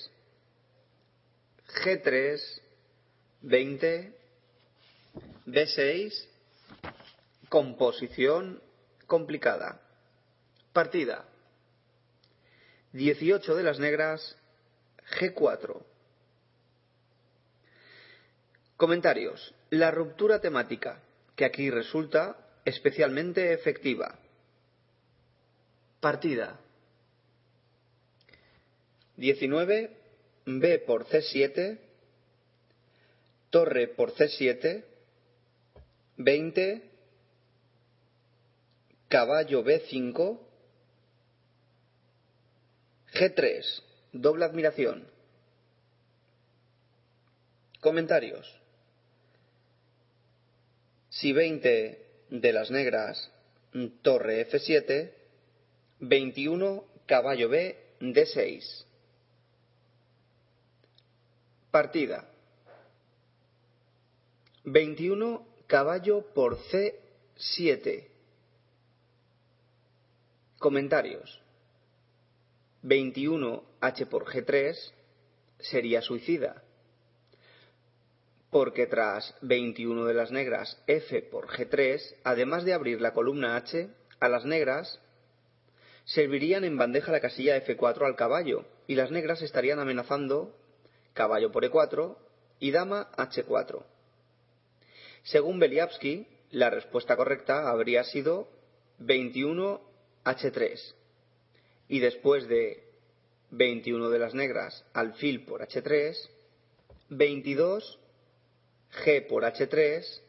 G3, 1.83 2.61
20, 3.41 4.13
B6, 5.47 6.25
composición 7.49 8.61
complicada. 9.07 9.81
Partida. 10.71 11.25
18 12.93 13.55
de 13.55 13.63
las 13.63 13.79
negras, 13.79 14.37
G4. 15.19 15.81
Comentarios. 18.77 19.53
La 19.71 19.89
ruptura 19.89 20.39
temática 20.39 21.01
que 21.35 21.45
aquí 21.45 21.69
resulta 21.69 22.37
especialmente 22.65 23.53
efectiva. 23.53 24.19
Partida. 25.99 26.59
19, 29.17 29.97
B 30.45 30.79
por 30.79 31.05
C7, 31.05 31.79
torre 33.49 33.87
por 33.87 34.13
C7, 34.13 34.83
20, 36.17 36.89
caballo 39.07 39.63
B5, 39.63 40.39
G3, 43.13 43.83
doble 44.11 44.45
admiración. 44.45 45.07
Comentarios. 47.79 48.63
Si 51.23 51.31
20 51.31 52.05
de 52.31 52.51
las 52.51 52.69
negras, 52.69 53.31
torre 54.01 54.45
F7, 54.45 55.13
21, 56.01 56.83
caballo 57.05 57.47
B, 57.47 57.77
D6. 58.01 58.83
Partida. 61.71 62.29
21, 64.65 65.47
caballo 65.65 66.25
por 66.33 66.57
C7. 66.57 68.09
Comentarios. 70.59 71.41
21, 72.81 73.63
H 73.79 74.05
por 74.07 74.25
G3 74.25 74.75
sería 75.59 76.01
suicida 76.01 76.61
porque 78.53 78.85
tras 78.85 79.33
21 79.41 80.05
de 80.05 80.13
las 80.13 80.31
negras 80.31 80.79
F 80.85 81.23
por 81.23 81.47
G3, 81.47 81.99
además 82.23 82.63
de 82.63 82.73
abrir 82.73 83.01
la 83.01 83.11
columna 83.11 83.55
H, 83.55 83.89
a 84.19 84.29
las 84.29 84.45
negras 84.45 84.99
servirían 86.05 86.63
en 86.63 86.77
bandeja 86.77 87.11
la 87.11 87.19
casilla 87.19 87.57
F4 87.65 88.05
al 88.05 88.15
caballo, 88.15 88.63
y 88.85 88.93
las 88.93 89.09
negras 89.09 89.41
estarían 89.41 89.79
amenazando 89.79 90.55
caballo 91.13 91.51
por 91.51 91.65
E4 91.65 92.15
y 92.59 92.69
dama 92.69 93.09
H4. 93.17 93.83
Según 95.23 95.57
Beliavsky, 95.57 96.27
la 96.51 96.69
respuesta 96.69 97.17
correcta 97.17 97.71
habría 97.71 98.03
sido 98.03 98.47
21 98.99 99.81
H3, 100.25 100.93
y 101.87 101.99
después 101.99 102.47
de 102.47 102.83
21 103.49 104.11
de 104.11 104.19
las 104.19 104.35
negras 104.35 104.85
alfil 104.93 105.43
por 105.43 105.67
H3, 105.67 106.15
22 107.09 107.99
G 109.01 109.21
por 109.27 109.43
H3, 109.43 110.21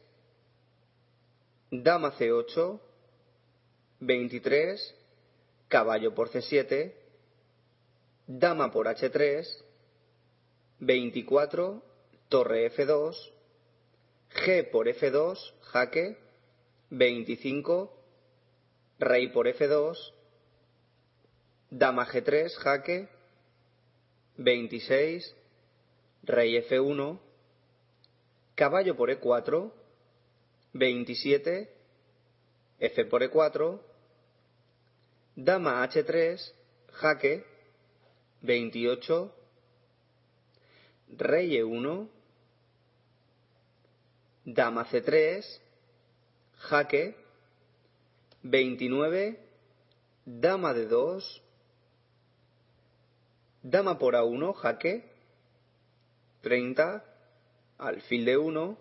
dama 1.71 2.11
C8, 2.17 2.79
23, 3.99 4.95
caballo 5.67 6.15
por 6.15 6.29
C7, 6.29 6.93
dama 8.27 8.71
por 8.71 8.87
H3, 8.87 9.45
24, 10.79 11.83
torre 12.29 12.71
F2, 12.71 13.15
G 14.31 14.63
por 14.71 14.87
F2, 14.87 15.53
jaque, 15.61 16.17
25, 16.89 17.91
rey 18.99 19.29
por 19.29 19.47
F2, 19.47 20.13
dama 21.69 22.05
G3, 22.07 22.49
jaque, 22.57 23.07
26, 24.37 25.35
rey 26.23 26.57
F1, 26.57 27.24
caballo 28.55 28.95
por 28.95 29.09
E4, 29.09 29.71
27, 30.73 31.69
F 32.79 33.05
por 33.05 33.21
E4, 33.21 33.79
Dama 35.35 35.83
H3, 35.85 36.53
jaque, 37.01 37.43
28, 38.41 39.31
Rey 41.17 41.57
E1, 41.57 42.09
Dama 44.45 44.85
C3, 44.85 45.43
jaque, 46.69 47.15
29, 48.43 49.39
Dama 50.25 50.73
D2, 50.73 51.41
Dama 53.63 53.97
por 53.97 54.13
A1, 54.13 54.53
jaque, 54.61 55.03
30, 56.41 57.14
Alfil 57.77 58.25
D1, 58.25 58.77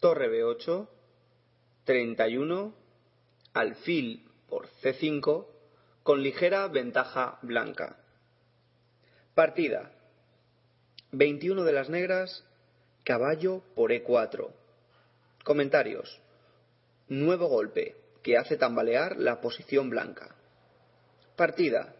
Torre 0.00 0.28
B8, 0.28 0.88
31, 1.84 2.74
Alfil 3.52 4.24
por 4.48 4.68
C5, 4.82 5.46
con 6.02 6.22
ligera 6.22 6.66
ventaja 6.68 7.38
blanca. 7.42 7.96
Partida. 9.34 9.92
21 11.12 11.64
de 11.64 11.72
las 11.72 11.88
negras, 11.88 12.44
caballo 13.04 13.62
por 13.74 13.90
E4. 13.90 14.50
Comentarios. 15.44 16.20
Nuevo 17.08 17.48
golpe 17.48 17.96
que 18.22 18.36
hace 18.36 18.56
tambalear 18.56 19.16
la 19.16 19.40
posición 19.40 19.90
blanca. 19.90 20.34
Partida. 21.36 21.94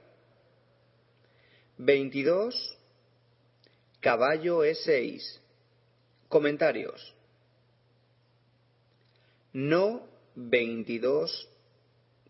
22. 1.78 2.77
Caballo 4.00 4.64
E6. 4.64 5.40
Comentarios. 6.28 7.14
No 9.52 10.06
22 10.34 11.48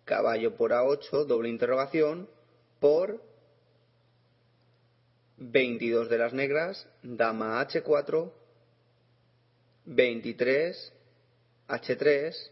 caballo 0.08 0.56
por 0.56 0.72
A8, 0.72 1.26
doble 1.26 1.50
interrogación, 1.50 2.28
por 2.80 3.22
22 5.36 6.08
de 6.08 6.18
las 6.18 6.32
negras, 6.32 6.88
dama 7.02 7.64
H4, 7.64 8.32
23, 9.84 10.92
H3, 11.68 12.50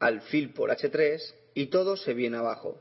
alfil 0.00 0.52
por 0.52 0.70
H3 0.70 1.34
y 1.54 1.66
todo 1.66 1.96
se 1.96 2.12
viene 2.12 2.36
abajo. 2.36 2.78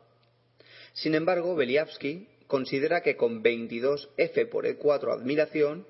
Sin 0.93 1.13
embargo, 1.13 1.55
Beliavsky 1.55 2.27
considera 2.55 3.01
que 3.01 3.17
con 3.17 3.41
22 3.41 4.11
F 4.15 4.45
por 4.45 4.65
E4 4.65 5.11
admiración, 5.11 5.85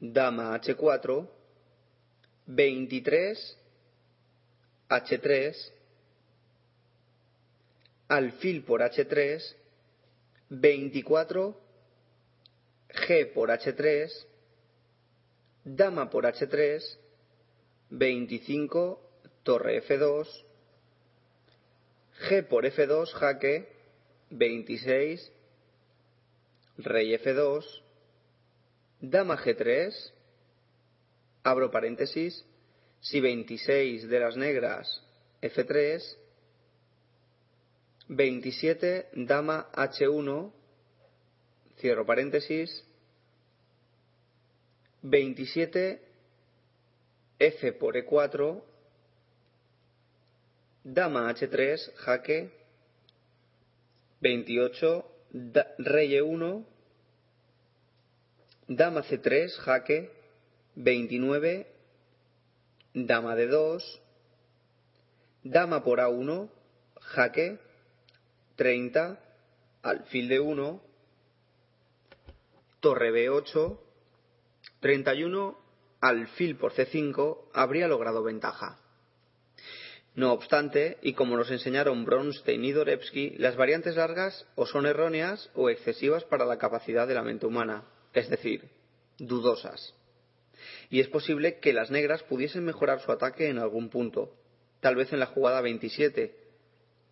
dama 0.00 0.60
H4, 0.60 1.28
23 2.46 3.58
H3, 4.88 5.72
alfil 8.08 8.64
por 8.64 8.80
H3, 8.80 9.54
24, 10.48 11.60
G 12.88 13.32
por 13.32 13.50
H3, 13.50 14.26
dama 15.62 16.10
por 16.10 16.24
H3, 16.24 16.98
25, 17.90 19.00
torre 19.44 19.80
F2, 19.80 20.44
G 22.28 22.42
por 22.48 22.64
F2, 22.64 23.12
jaque, 23.12 23.77
26, 24.30 25.32
rey 26.78 27.14
F2, 27.14 27.64
dama 29.00 29.36
G3, 29.36 29.92
abro 31.42 31.70
paréntesis, 31.70 32.44
si 33.00 33.20
26 33.20 34.08
de 34.08 34.20
las 34.20 34.36
negras 34.36 35.02
F3, 35.40 36.02
27 38.08 39.08
dama 39.12 39.70
H1, 39.72 40.52
cierro 41.78 42.04
paréntesis, 42.04 42.84
27 45.02 46.02
F 47.38 47.72
por 47.74 47.94
E4, 47.94 48.62
dama 50.84 51.30
H3, 51.32 51.92
jaque, 51.94 52.57
28 54.20 55.04
rey 55.78 56.10
E1, 56.14 56.64
dama 58.68 59.02
C3, 59.02 59.50
jaque, 59.64 60.10
29 60.74 61.66
dama 62.94 63.36
de 63.36 63.46
2, 63.46 64.00
dama 65.44 65.82
por 65.84 66.00
A1, 66.00 66.50
jaque, 67.00 67.58
30, 68.56 69.18
alfil 69.82 70.28
de 70.28 70.40
1, 70.40 70.82
torre 72.80 73.12
B8, 73.12 73.78
31, 74.80 75.58
alfil 76.00 76.56
por 76.56 76.72
C5, 76.72 77.50
habría 77.52 77.88
logrado 77.88 78.22
ventaja. 78.22 78.77
No 80.18 80.32
obstante, 80.32 80.98
y 81.00 81.12
como 81.12 81.36
nos 81.36 81.50
enseñaron 81.50 82.04
Bronstein 82.04 82.64
y 82.64 82.72
Dorevsky, 82.72 83.36
las 83.38 83.56
variantes 83.56 83.94
largas 83.94 84.46
o 84.56 84.66
son 84.66 84.86
erróneas 84.86 85.48
o 85.54 85.70
excesivas 85.70 86.24
para 86.24 86.44
la 86.44 86.58
capacidad 86.58 87.06
de 87.06 87.14
la 87.14 87.22
mente 87.22 87.46
humana, 87.46 87.84
es 88.12 88.28
decir, 88.28 88.68
dudosas 89.18 89.94
y 90.90 91.00
es 91.00 91.08
posible 91.08 91.58
que 91.58 91.72
las 91.72 91.90
negras 91.90 92.22
pudiesen 92.22 92.64
mejorar 92.64 93.00
su 93.00 93.12
ataque 93.12 93.48
en 93.48 93.58
algún 93.58 93.90
punto, 93.90 94.34
tal 94.80 94.96
vez 94.96 95.12
en 95.12 95.20
la 95.20 95.26
jugada 95.26 95.60
27, 95.60 96.34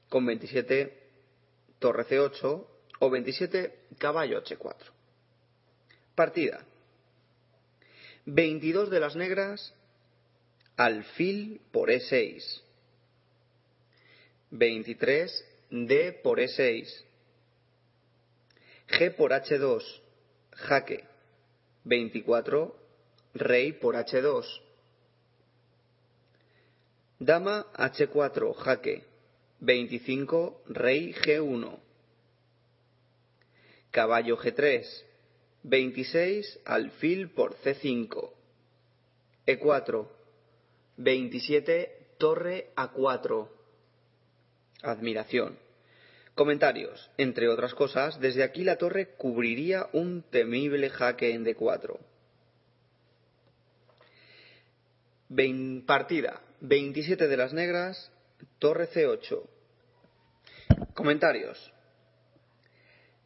con 0.09 0.25
27 0.25 1.03
torre 1.79 2.07
C8 2.07 2.67
o 3.01 3.11
27 3.11 3.79
caballo 3.99 4.43
H4. 4.43 4.75
Partida. 6.15 6.65
22 8.25 8.91
de 8.91 9.01
las 9.01 9.15
negras, 9.15 9.75
alfil 10.77 11.61
por 11.71 11.91
E6. 11.91 12.63
23 14.59 15.45
D 15.71 16.13
por 16.23 16.39
E6. 16.39 17.05
G 18.89 19.11
por 19.11 19.33
H2, 19.33 19.83
jaque. 20.53 21.05
24 21.85 22.77
rey 23.35 23.73
por 23.73 23.95
H2. 23.95 24.45
Dama 27.19 27.67
H4, 27.75 28.55
jaque. 28.55 29.05
25, 29.61 30.63
rey 30.69 31.15
G1. 31.15 31.79
Caballo 33.91 34.37
G3. 34.39 34.85
26, 35.63 36.61
alfil 36.65 37.31
por 37.31 37.57
C5. 37.57 38.31
E4. 39.47 40.09
27, 40.99 42.15
torre 42.19 42.71
A4. 42.77 43.56
Admiración. 44.87 45.59
Comentarios. 46.35 47.11
Entre 47.17 47.49
otras 47.49 47.75
cosas, 47.75 48.21
desde 48.21 48.43
aquí 48.43 48.65
la 48.65 48.77
torre 48.77 49.15
cubriría 49.17 49.89
un 49.93 50.23
temible 50.23 50.91
jaque 50.91 51.33
en 51.33 51.45
D4. 51.45 51.99
partida 55.87 56.41
27 56.61 57.29
de 57.29 57.37
las 57.37 57.53
negras, 57.53 58.11
torre 58.59 58.89
C8. 58.89 59.43
Comentarios. 60.95 61.73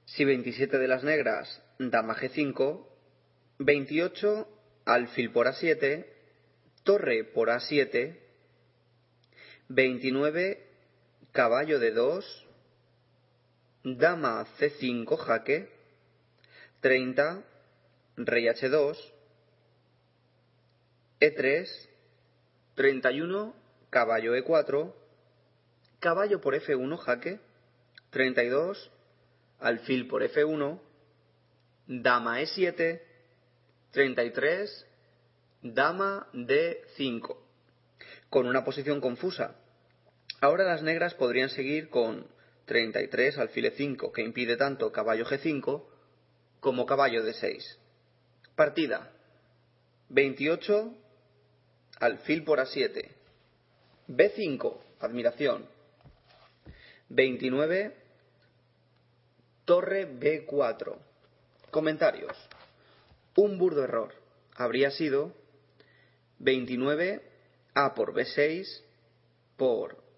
Si 0.05 0.25
27 0.25 0.79
de 0.79 0.89
las 0.89 1.05
negras, 1.05 1.63
dama 1.79 2.17
G5, 2.17 2.87
28, 3.59 4.49
alfil 4.85 5.31
por 5.31 5.47
A7, 5.47 6.07
torre 6.83 7.25
por 7.25 7.49
A7, 7.49 8.19
29, 9.69 10.70
caballo 11.33 11.79
de 11.79 11.93
2, 11.93 12.47
dama 13.85 14.45
C5 14.59 15.17
jaque, 15.17 15.69
30, 16.81 17.43
rey 18.17 18.47
H2, 18.47 18.97
E3, 21.21 21.89
31, 22.75 23.55
caballo 23.91 24.35
E4, 24.35 24.93
caballo 26.01 26.41
por 26.41 26.55
F1, 26.55 26.99
jaque, 26.99 27.39
32, 28.11 28.91
alfil 29.61 30.09
por 30.09 30.23
F1, 30.23 30.81
dama 31.87 32.41
E7, 32.41 33.01
33, 33.93 34.87
dama 35.63 36.27
D5, 36.33 37.37
con 38.31 38.47
una 38.47 38.65
posición 38.65 39.01
confusa. 39.01 39.60
Ahora 40.41 40.65
las 40.65 40.83
negras 40.83 41.15
podrían 41.15 41.51
seguir 41.51 41.91
con 41.91 42.27
33, 42.65 43.37
alfil 43.39 43.67
E5, 43.67 44.13
que 44.13 44.23
impide 44.23 44.57
tanto 44.57 44.91
caballo 44.91 45.27
G5 45.27 45.85
como 46.61 46.87
caballo 46.87 47.23
D6. 47.25 47.77
Partida 48.55 49.13
28, 50.09 50.95
alfil 52.01 52.45
por 52.45 52.59
A7. 52.59 53.09
B5, 54.09 54.77
admiración. 55.01 55.67
29, 57.11 57.97
torre 59.67 60.09
B4. 60.09 60.97
Comentarios. 61.71 62.37
Un 63.37 63.59
burdo 63.59 63.85
error. 63.85 64.15
Habría 64.57 64.91
sido 64.91 65.35
29 66.39 67.23
A 67.75 67.95
por 67.95 68.15
B6 68.15 68.83
por 69.57 70.10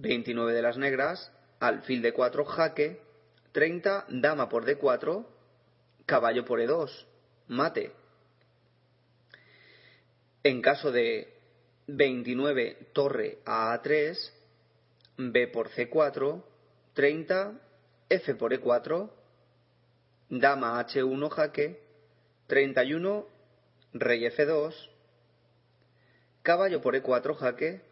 29 0.00 0.54
de 0.54 0.62
las 0.62 0.78
negras, 0.78 1.30
alfil 1.60 2.00
de 2.00 2.12
4 2.12 2.44
jaque, 2.46 3.00
30 3.52 4.06
dama 4.08 4.48
por 4.48 4.64
D4, 4.64 5.26
caballo 6.06 6.44
por 6.44 6.60
E2, 6.60 6.90
mate. 7.48 7.92
En 10.42 10.62
caso 10.62 10.90
de 10.90 11.34
29 11.86 12.90
torre 12.94 13.38
a 13.44 13.78
A3, 13.78 14.16
B 15.18 15.48
por 15.48 15.68
C4, 15.70 16.42
30 16.94 17.60
F 18.08 18.34
por 18.36 18.52
E4, 18.52 19.10
dama 20.30 20.82
H1 20.82 21.28
jaque, 21.28 21.82
31 22.46 23.26
rey 23.92 24.24
F2, 24.24 24.74
caballo 26.42 26.80
por 26.80 26.94
E4 26.94 27.36
jaque, 27.36 27.82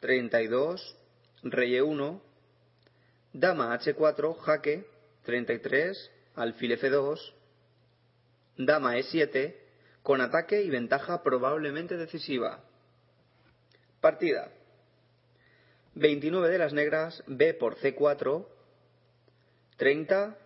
32 0.00 0.97
rey 1.42 1.78
E1, 1.78 2.20
dama 3.32 3.78
H4 3.78 4.36
jaque, 4.44 4.86
33 5.24 6.10
alfil 6.34 6.72
F2, 6.78 7.34
dama 8.56 8.96
E7 8.96 9.54
con 10.02 10.20
ataque 10.20 10.62
y 10.62 10.70
ventaja 10.70 11.22
probablemente 11.22 11.96
decisiva. 11.96 12.64
Partida. 14.00 14.50
29 15.94 16.48
de 16.48 16.58
las 16.58 16.72
negras, 16.72 17.22
B 17.26 17.54
por 17.54 17.76
C4, 17.76 18.46
30, 19.76 20.38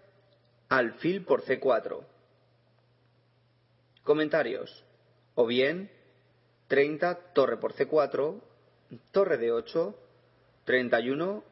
alfil 0.69 1.25
por 1.25 1.45
C4. 1.45 2.05
Comentarios. 4.03 4.85
O 5.35 5.47
bien, 5.47 5.91
30, 6.69 7.33
torre 7.35 7.59
por 7.59 7.75
C4, 7.75 8.41
torre 9.11 9.37
de 9.37 9.53
8, 9.53 10.02
31, 10.65 11.43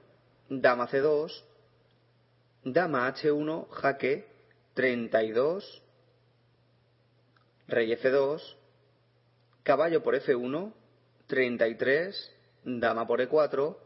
dama 0.49 0.87
C2, 0.89 1.31
dama 2.65 3.13
H1, 3.13 3.69
jaque, 3.71 4.27
32, 4.75 5.83
rey 7.69 7.93
F2, 7.97 8.41
caballo 9.63 10.03
por 10.03 10.15
F1, 10.15 10.73
33, 11.27 12.33
dama 12.65 13.07
por 13.07 13.21
E4, 13.21 13.77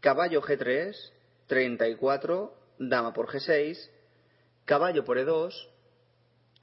caballo 0.00 0.42
G3, 0.42 0.94
34, 1.46 2.54
dama 2.78 3.12
por 3.12 3.28
G6, 3.28 3.90
caballo 4.64 5.04
por 5.04 5.18
E2, 5.18 5.52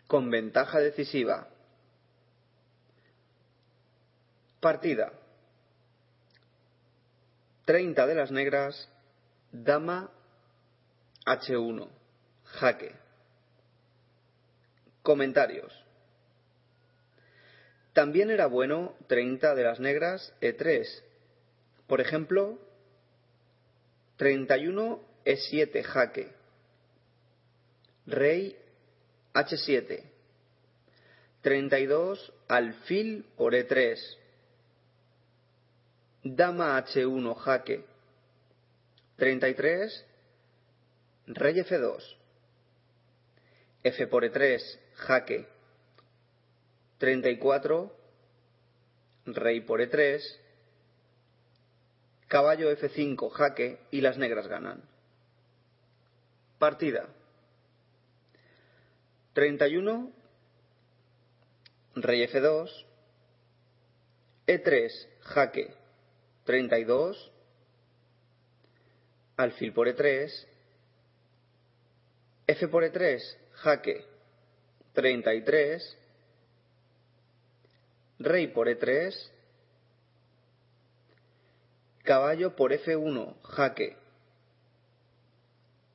con 0.07 0.29
ventaja 0.29 0.79
decisiva. 0.79 1.47
Partida. 4.59 5.20
30 7.65 8.07
de 8.07 8.15
las 8.15 8.31
negras, 8.31 8.89
dama 9.51 10.11
H1, 11.25 11.87
jaque. 12.43 12.95
Comentarios. 15.01 15.73
También 17.93 18.29
era 18.29 18.45
bueno 18.47 18.95
30 19.07 19.55
de 19.55 19.63
las 19.63 19.79
negras 19.79 20.33
E3. 20.41 20.87
Por 21.87 21.99
ejemplo, 21.99 22.57
31 24.17 25.01
E7 25.25 25.83
jaque. 25.83 26.31
Rey 28.05 28.57
H7. 29.33 30.03
32 31.41 32.33
alfil 32.47 33.25
por 33.35 33.53
E3. 33.53 33.99
Dama 36.23 36.77
H1 36.83 37.35
jaque. 37.35 37.85
33 39.17 40.05
Rey 41.27 41.55
F2. 41.55 42.17
F 43.83 44.07
por 44.07 44.23
E3 44.23 44.61
jaque. 44.95 45.47
34, 47.01 47.91
rey 49.25 49.61
por 49.61 49.81
E3, 49.81 50.21
caballo 52.27 52.71
F5, 52.71 53.31
jaque 53.31 53.79
y 53.89 54.01
las 54.01 54.19
negras 54.19 54.47
ganan. 54.47 54.83
Partida. 56.59 57.07
31, 59.33 60.11
rey 61.95 62.21
F2, 62.27 62.69
E3, 64.45 65.07
jaque, 65.21 65.73
32, 66.51 67.31
alfil 69.37 69.71
por 69.71 69.87
E3, 69.87 70.29
F 72.45 72.67
por 72.67 72.83
E3, 72.83 73.21
jaque, 73.53 74.03
33, 74.91 75.97
rey 78.19 78.47
por 78.47 78.67
E3, 78.67 79.15
caballo 82.03 82.53
por 82.57 82.73
F1, 82.73 83.41
jaque, 83.43 83.95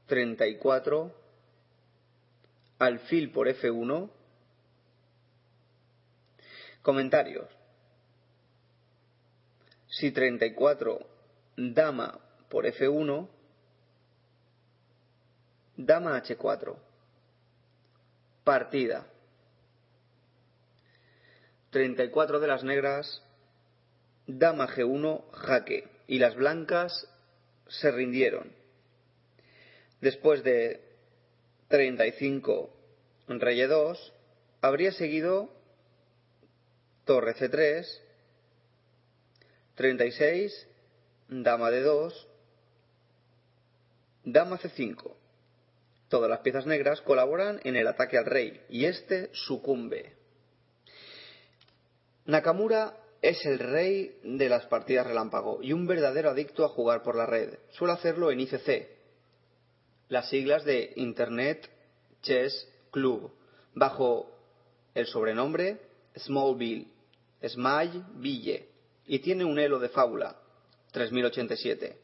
34, 0.07 1.15
alfil 2.79 3.31
por 3.31 3.49
F1, 3.49 4.11
comentarios. 6.81 7.56
Si 9.99 10.11
34, 10.11 10.99
dama 11.57 12.21
por 12.51 12.67
F1, 12.67 13.29
dama 15.75 16.23
H4, 16.23 16.77
partida. 18.45 19.07
34 21.71 22.41
de 22.41 22.47
las 22.47 22.63
negras, 22.63 23.23
dama 24.27 24.69
G1, 24.69 25.31
jaque, 25.33 25.89
y 26.07 26.19
las 26.19 26.35
blancas 26.35 27.09
se 27.69 27.91
rindieron. 27.91 28.53
Después 30.03 30.45
de 30.45 30.83
35, 31.69 32.71
rey 33.29 33.61
E2, 33.61 34.13
habría 34.61 34.93
seguido 34.93 35.49
torre 37.07 37.35
C3, 37.35 38.06
36, 39.77 40.69
dama 41.29 41.71
D2, 41.71 42.13
dama 44.25 44.59
C5. 44.59 45.15
Todas 46.09 46.31
las 46.31 46.41
piezas 46.41 46.67
negras 46.67 47.01
colaboran 47.03 47.61
en 47.65 47.77
el 47.77 47.87
ataque 47.87 48.17
al 48.17 48.27
rey 48.27 48.61
y 48.69 48.87
este 48.87 49.31
sucumbe. 49.33 50.15
Nakamura 52.25 52.97
es 53.23 53.45
el 53.45 53.59
rey 53.59 54.19
de 54.23 54.49
las 54.49 54.67
partidas 54.67 55.07
relámpago 55.07 55.61
y 55.63 55.73
un 55.73 55.87
verdadero 55.87 56.31
adicto 56.31 56.65
a 56.65 56.69
jugar 56.69 57.03
por 57.03 57.17
la 57.17 57.27
red. 57.27 57.59
Suele 57.71 57.95
hacerlo 57.95 58.31
en 58.31 58.41
ICC, 58.41 58.89
las 60.09 60.29
siglas 60.31 60.65
de 60.65 60.93
Internet 60.97 61.69
Chess 62.23 62.69
Club, 62.91 63.33
bajo 63.75 64.31
el 64.95 65.07
sobrenombre 65.07 65.81
Smallville, 66.17 66.89
Smile 67.47 68.05
Ville, 68.15 68.76
y 69.07 69.21
tiene 69.21 69.45
un 69.45 69.59
elo 69.59 69.79
de 69.79 69.89
fábula, 69.89 70.37
3087. 70.93 71.99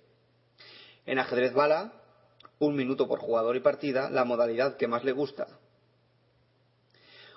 En 1.06 1.18
ajedrez 1.18 1.52
bala, 1.52 1.92
un 2.58 2.76
minuto 2.76 3.08
por 3.08 3.18
jugador 3.18 3.56
y 3.56 3.60
partida, 3.60 4.10
la 4.10 4.24
modalidad 4.24 4.76
que 4.76 4.88
más 4.88 5.04
le 5.04 5.12
gusta, 5.12 5.46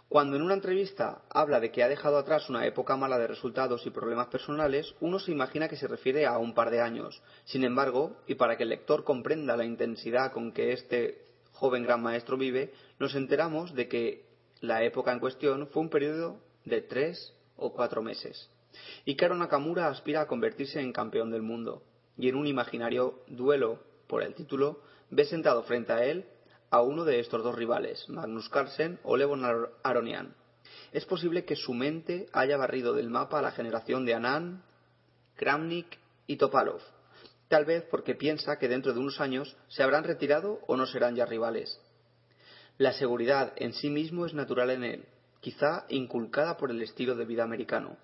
cuando 0.07 0.35
en 0.35 0.43
una 0.43 0.53
entrevista 0.53 1.23
habla 1.29 1.59
de 1.59 1.71
que 1.71 1.83
ha 1.83 1.89
dejado 1.89 2.17
atrás 2.17 2.49
una 2.49 2.65
época 2.65 2.95
mala 2.95 3.17
de 3.17 3.27
resultados 3.27 3.85
y 3.85 3.89
problemas 3.89 4.27
personales, 4.27 4.93
uno 4.99 5.19
se 5.19 5.31
imagina 5.31 5.67
que 5.67 5.77
se 5.77 5.87
refiere 5.87 6.25
a 6.25 6.37
un 6.37 6.53
par 6.53 6.69
de 6.69 6.79
años. 6.79 7.21
Sin 7.43 7.63
embargo, 7.63 8.21
y 8.27 8.35
para 8.35 8.55
que 8.55 8.63
el 8.63 8.69
lector 8.69 9.03
comprenda 9.03 9.57
la 9.57 9.65
intensidad 9.65 10.31
con 10.31 10.51
que 10.51 10.73
este 10.73 11.25
joven 11.53 11.83
gran 11.83 12.03
maestro 12.03 12.37
vive, 12.37 12.71
nos 12.99 13.15
enteramos 13.15 13.73
de 13.73 13.87
que 13.87 14.25
la 14.61 14.83
época 14.83 15.11
en 15.11 15.19
cuestión 15.19 15.67
fue 15.67 15.81
un 15.81 15.89
periodo 15.89 16.39
de 16.65 16.81
tres 16.81 17.33
o 17.57 17.73
cuatro 17.73 18.01
meses. 18.01 18.49
Y 19.05 19.15
Karo 19.15 19.35
Nakamura 19.35 19.87
aspira 19.87 20.21
a 20.21 20.27
convertirse 20.27 20.79
en 20.79 20.93
campeón 20.93 21.31
del 21.31 21.41
mundo, 21.41 21.83
y 22.17 22.29
en 22.29 22.35
un 22.35 22.47
imaginario 22.47 23.21
duelo 23.27 23.79
por 24.07 24.23
el 24.23 24.33
título 24.35 24.81
ve 25.09 25.25
sentado 25.25 25.63
frente 25.63 25.93
a 25.93 26.05
él 26.05 26.25
a 26.69 26.81
uno 26.81 27.05
de 27.05 27.19
estos 27.19 27.43
dos 27.43 27.55
rivales, 27.55 28.07
Magnus 28.09 28.49
Carlsen 28.49 28.99
o 29.03 29.17
Levon 29.17 29.43
Aronian. 29.83 30.35
Es 30.91 31.05
posible 31.05 31.45
que 31.45 31.55
su 31.55 31.73
mente 31.73 32.27
haya 32.33 32.57
barrido 32.57 32.93
del 32.93 33.09
mapa 33.09 33.39
a 33.39 33.41
la 33.41 33.51
generación 33.51 34.05
de 34.05 34.13
Anand, 34.13 34.61
Kramnik 35.35 35.99
y 36.27 36.37
Topalov, 36.37 36.81
tal 37.47 37.65
vez 37.65 37.83
porque 37.89 38.15
piensa 38.15 38.57
que 38.57 38.67
dentro 38.67 38.93
de 38.93 38.99
unos 38.99 39.21
años 39.21 39.55
se 39.67 39.83
habrán 39.83 40.03
retirado 40.03 40.59
o 40.67 40.75
no 40.75 40.85
serán 40.85 41.15
ya 41.15 41.25
rivales. 41.25 41.79
La 42.77 42.93
seguridad 42.93 43.53
en 43.57 43.73
sí 43.73 43.89
mismo 43.89 44.25
es 44.25 44.33
natural 44.33 44.69
en 44.69 44.83
él, 44.83 45.05
quizá 45.39 45.85
inculcada 45.89 46.57
por 46.57 46.71
el 46.71 46.81
estilo 46.81 47.15
de 47.15 47.25
vida 47.25 47.43
americano. 47.43 47.97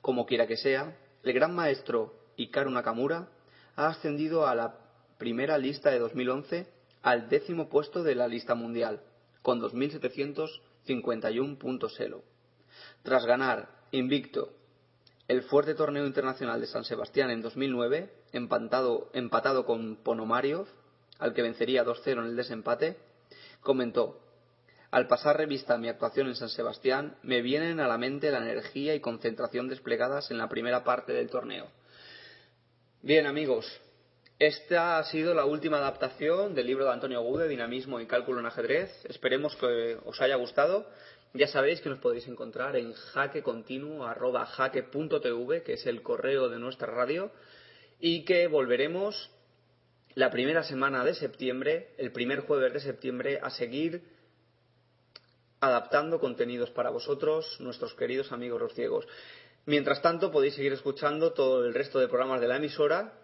Como 0.00 0.26
quiera 0.26 0.46
que 0.46 0.56
sea, 0.56 0.96
el 1.22 1.32
gran 1.32 1.54
maestro 1.54 2.14
Hikaru 2.36 2.70
Nakamura 2.70 3.28
ha 3.76 3.88
ascendido 3.88 4.46
a 4.46 4.54
la 4.54 4.78
primera 5.18 5.58
lista 5.58 5.90
de 5.90 5.98
2011 5.98 6.66
al 7.02 7.28
décimo 7.28 7.68
puesto 7.68 8.02
de 8.02 8.14
la 8.14 8.28
lista 8.28 8.54
mundial, 8.54 9.00
con 9.42 9.60
2.751 9.60 11.58
puntos 11.58 11.98
elo. 12.00 12.22
Tras 13.02 13.24
ganar 13.26 13.68
invicto 13.92 14.52
el 15.28 15.42
fuerte 15.42 15.74
torneo 15.74 16.06
internacional 16.06 16.60
de 16.60 16.66
San 16.66 16.84
Sebastián 16.84 17.30
en 17.30 17.42
2009, 17.42 18.12
empatado, 18.32 19.10
empatado 19.12 19.64
con 19.64 19.96
Ponomariov, 19.96 20.66
al 21.18 21.34
que 21.34 21.42
vencería 21.42 21.84
2-0 21.84 22.12
en 22.12 22.26
el 22.26 22.36
desempate, 22.36 22.96
comentó 23.60 24.20
Al 24.90 25.08
pasar 25.08 25.36
revista 25.36 25.74
a 25.74 25.78
mi 25.78 25.88
actuación 25.88 26.28
en 26.28 26.36
San 26.36 26.48
Sebastián, 26.48 27.16
me 27.22 27.42
vienen 27.42 27.80
a 27.80 27.88
la 27.88 27.98
mente 27.98 28.30
la 28.30 28.38
energía 28.38 28.94
y 28.94 29.00
concentración 29.00 29.68
desplegadas 29.68 30.30
en 30.30 30.38
la 30.38 30.48
primera 30.48 30.84
parte 30.84 31.12
del 31.12 31.28
torneo. 31.28 31.66
Bien, 33.02 33.26
amigos, 33.26 33.66
esta 34.38 34.98
ha 34.98 35.04
sido 35.04 35.32
la 35.32 35.46
última 35.46 35.78
adaptación 35.78 36.54
del 36.54 36.66
libro 36.66 36.84
de 36.84 36.92
Antonio 36.92 37.22
Gude, 37.22 37.48
Dinamismo 37.48 38.00
y 38.00 38.06
Cálculo 38.06 38.40
en 38.40 38.46
Ajedrez. 38.46 38.90
Esperemos 39.06 39.56
que 39.56 39.96
os 40.04 40.20
haya 40.20 40.36
gustado. 40.36 40.86
Ya 41.32 41.48
sabéis 41.48 41.80
que 41.80 41.88
nos 41.88 42.00
podéis 42.00 42.28
encontrar 42.28 42.76
en 42.76 42.92
jaquecontinuo.jaque.tv, 42.92 45.62
que 45.62 45.72
es 45.72 45.86
el 45.86 46.02
correo 46.02 46.48
de 46.48 46.58
nuestra 46.58 46.92
radio, 46.92 47.30
y 47.98 48.24
que 48.24 48.46
volveremos 48.46 49.30
la 50.14 50.30
primera 50.30 50.62
semana 50.62 51.04
de 51.04 51.14
septiembre, 51.14 51.94
el 51.98 52.12
primer 52.12 52.40
jueves 52.40 52.74
de 52.74 52.80
septiembre, 52.80 53.40
a 53.42 53.50
seguir 53.50 54.02
adaptando 55.60 56.20
contenidos 56.20 56.70
para 56.70 56.90
vosotros, 56.90 57.56
nuestros 57.60 57.94
queridos 57.94 58.32
amigos 58.32 58.60
los 58.60 58.74
ciegos. 58.74 59.06
Mientras 59.64 60.02
tanto, 60.02 60.30
podéis 60.30 60.54
seguir 60.54 60.72
escuchando 60.72 61.32
todo 61.32 61.64
el 61.64 61.74
resto 61.74 61.98
de 61.98 62.08
programas 62.08 62.40
de 62.40 62.48
la 62.48 62.56
emisora 62.56 63.14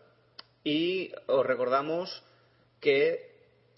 y 0.64 1.12
os 1.26 1.46
recordamos 1.46 2.22
que 2.80 3.30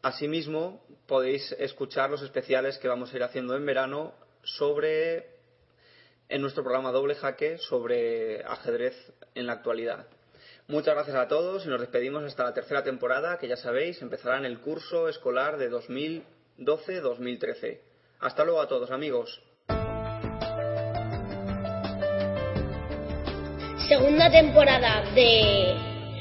asimismo 0.02 0.84
podéis 1.06 1.52
escuchar 1.58 2.10
los 2.10 2.22
especiales 2.22 2.78
que 2.78 2.88
vamos 2.88 3.12
a 3.12 3.16
ir 3.16 3.22
haciendo 3.22 3.56
en 3.56 3.66
verano 3.66 4.14
sobre 4.42 5.34
en 6.28 6.40
nuestro 6.40 6.62
programa 6.62 6.92
Doble 6.92 7.14
Jaque 7.14 7.58
sobre 7.58 8.42
ajedrez 8.44 8.94
en 9.34 9.46
la 9.46 9.54
actualidad. 9.54 10.06
Muchas 10.66 10.94
gracias 10.94 11.16
a 11.16 11.28
todos 11.28 11.66
y 11.66 11.68
nos 11.68 11.80
despedimos 11.80 12.24
hasta 12.24 12.44
la 12.44 12.54
tercera 12.54 12.82
temporada, 12.82 13.38
que 13.38 13.48
ya 13.48 13.56
sabéis, 13.56 14.00
empezará 14.00 14.38
en 14.38 14.46
el 14.46 14.60
curso 14.60 15.10
escolar 15.10 15.58
de 15.58 15.70
2012-2013. 15.70 17.80
Hasta 18.24 18.42
luego 18.42 18.62
a 18.62 18.66
todos, 18.66 18.90
amigos. 18.90 19.38
Segunda 23.86 24.30
temporada 24.30 25.02
de 25.14 25.76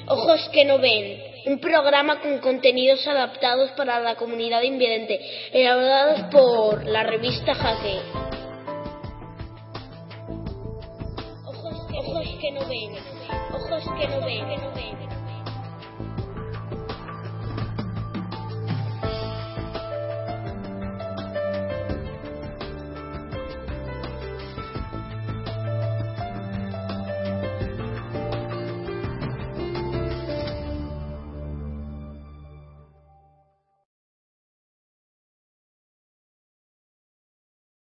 Ojos 0.09 0.49
que 0.51 0.65
no 0.65 0.79
ven, 0.79 1.21
un 1.45 1.61
programa 1.61 2.19
con 2.19 2.39
contenidos 2.39 3.07
adaptados 3.07 3.71
para 3.71 4.01
la 4.01 4.15
comunidad 4.15 4.63
invidente, 4.63 5.17
elaborados 5.53 6.23
por 6.29 6.85
la 6.85 7.03
revista 7.03 7.55
Jaque. 7.55 8.01
Ojos 11.45 11.87
no 12.51 12.67
ven, 12.67 12.97
ojos 13.53 13.83
que 13.97 14.07
no 14.09 14.25
ven. 14.25 15.12